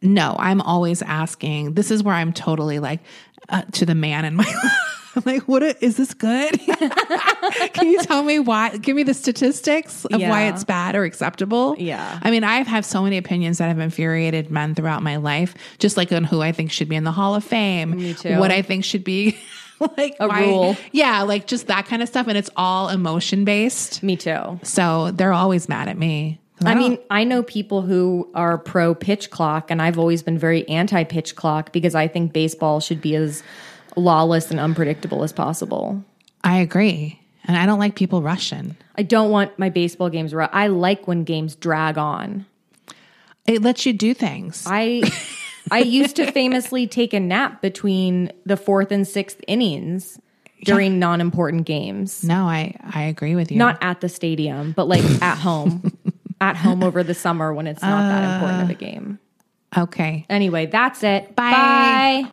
[0.00, 1.74] no, I'm always asking.
[1.74, 3.00] This is where I'm totally like
[3.48, 4.91] uh, to the man in my life.
[5.16, 6.58] I'm like, what i- is this good?
[7.72, 8.76] Can you tell me why?
[8.76, 11.74] Give me the statistics of why it's bad or acceptable.
[11.78, 12.18] Yeah.
[12.22, 15.96] I mean, I've had so many opinions that have infuriated men throughout my life, just
[15.96, 17.90] like on who I think should be in the Hall of Fame.
[17.96, 18.38] Me too.
[18.38, 19.36] What I think should be
[19.96, 20.76] like A rule.
[20.92, 22.26] Yeah, like just that kind of stuff.
[22.28, 24.02] And it's all emotion based.
[24.02, 24.60] Me too.
[24.62, 26.38] So they're always mad at me.
[26.64, 30.68] I mean, I know people who are pro pitch clock, and I've always been very
[30.68, 33.42] anti pitch clock because I think baseball should be as
[33.96, 36.02] lawless and unpredictable as possible.
[36.44, 37.20] I agree.
[37.44, 38.76] And I don't like people rushing.
[38.96, 40.32] I don't want my baseball games.
[40.32, 42.46] ru- I like when games drag on.
[43.46, 44.64] It lets you do things.
[44.66, 45.02] I
[45.70, 50.20] I used to famously take a nap between the fourth and sixth innings
[50.64, 52.22] during non-important games.
[52.22, 53.58] no, I, I agree with you.
[53.58, 55.92] Not at the stadium, but like at home.
[56.40, 59.18] at home over the summer when it's not that important of a uh, game.
[59.76, 60.26] okay.
[60.28, 61.34] Anyway, that's it.
[61.34, 61.50] Bye.
[61.50, 62.32] Bye.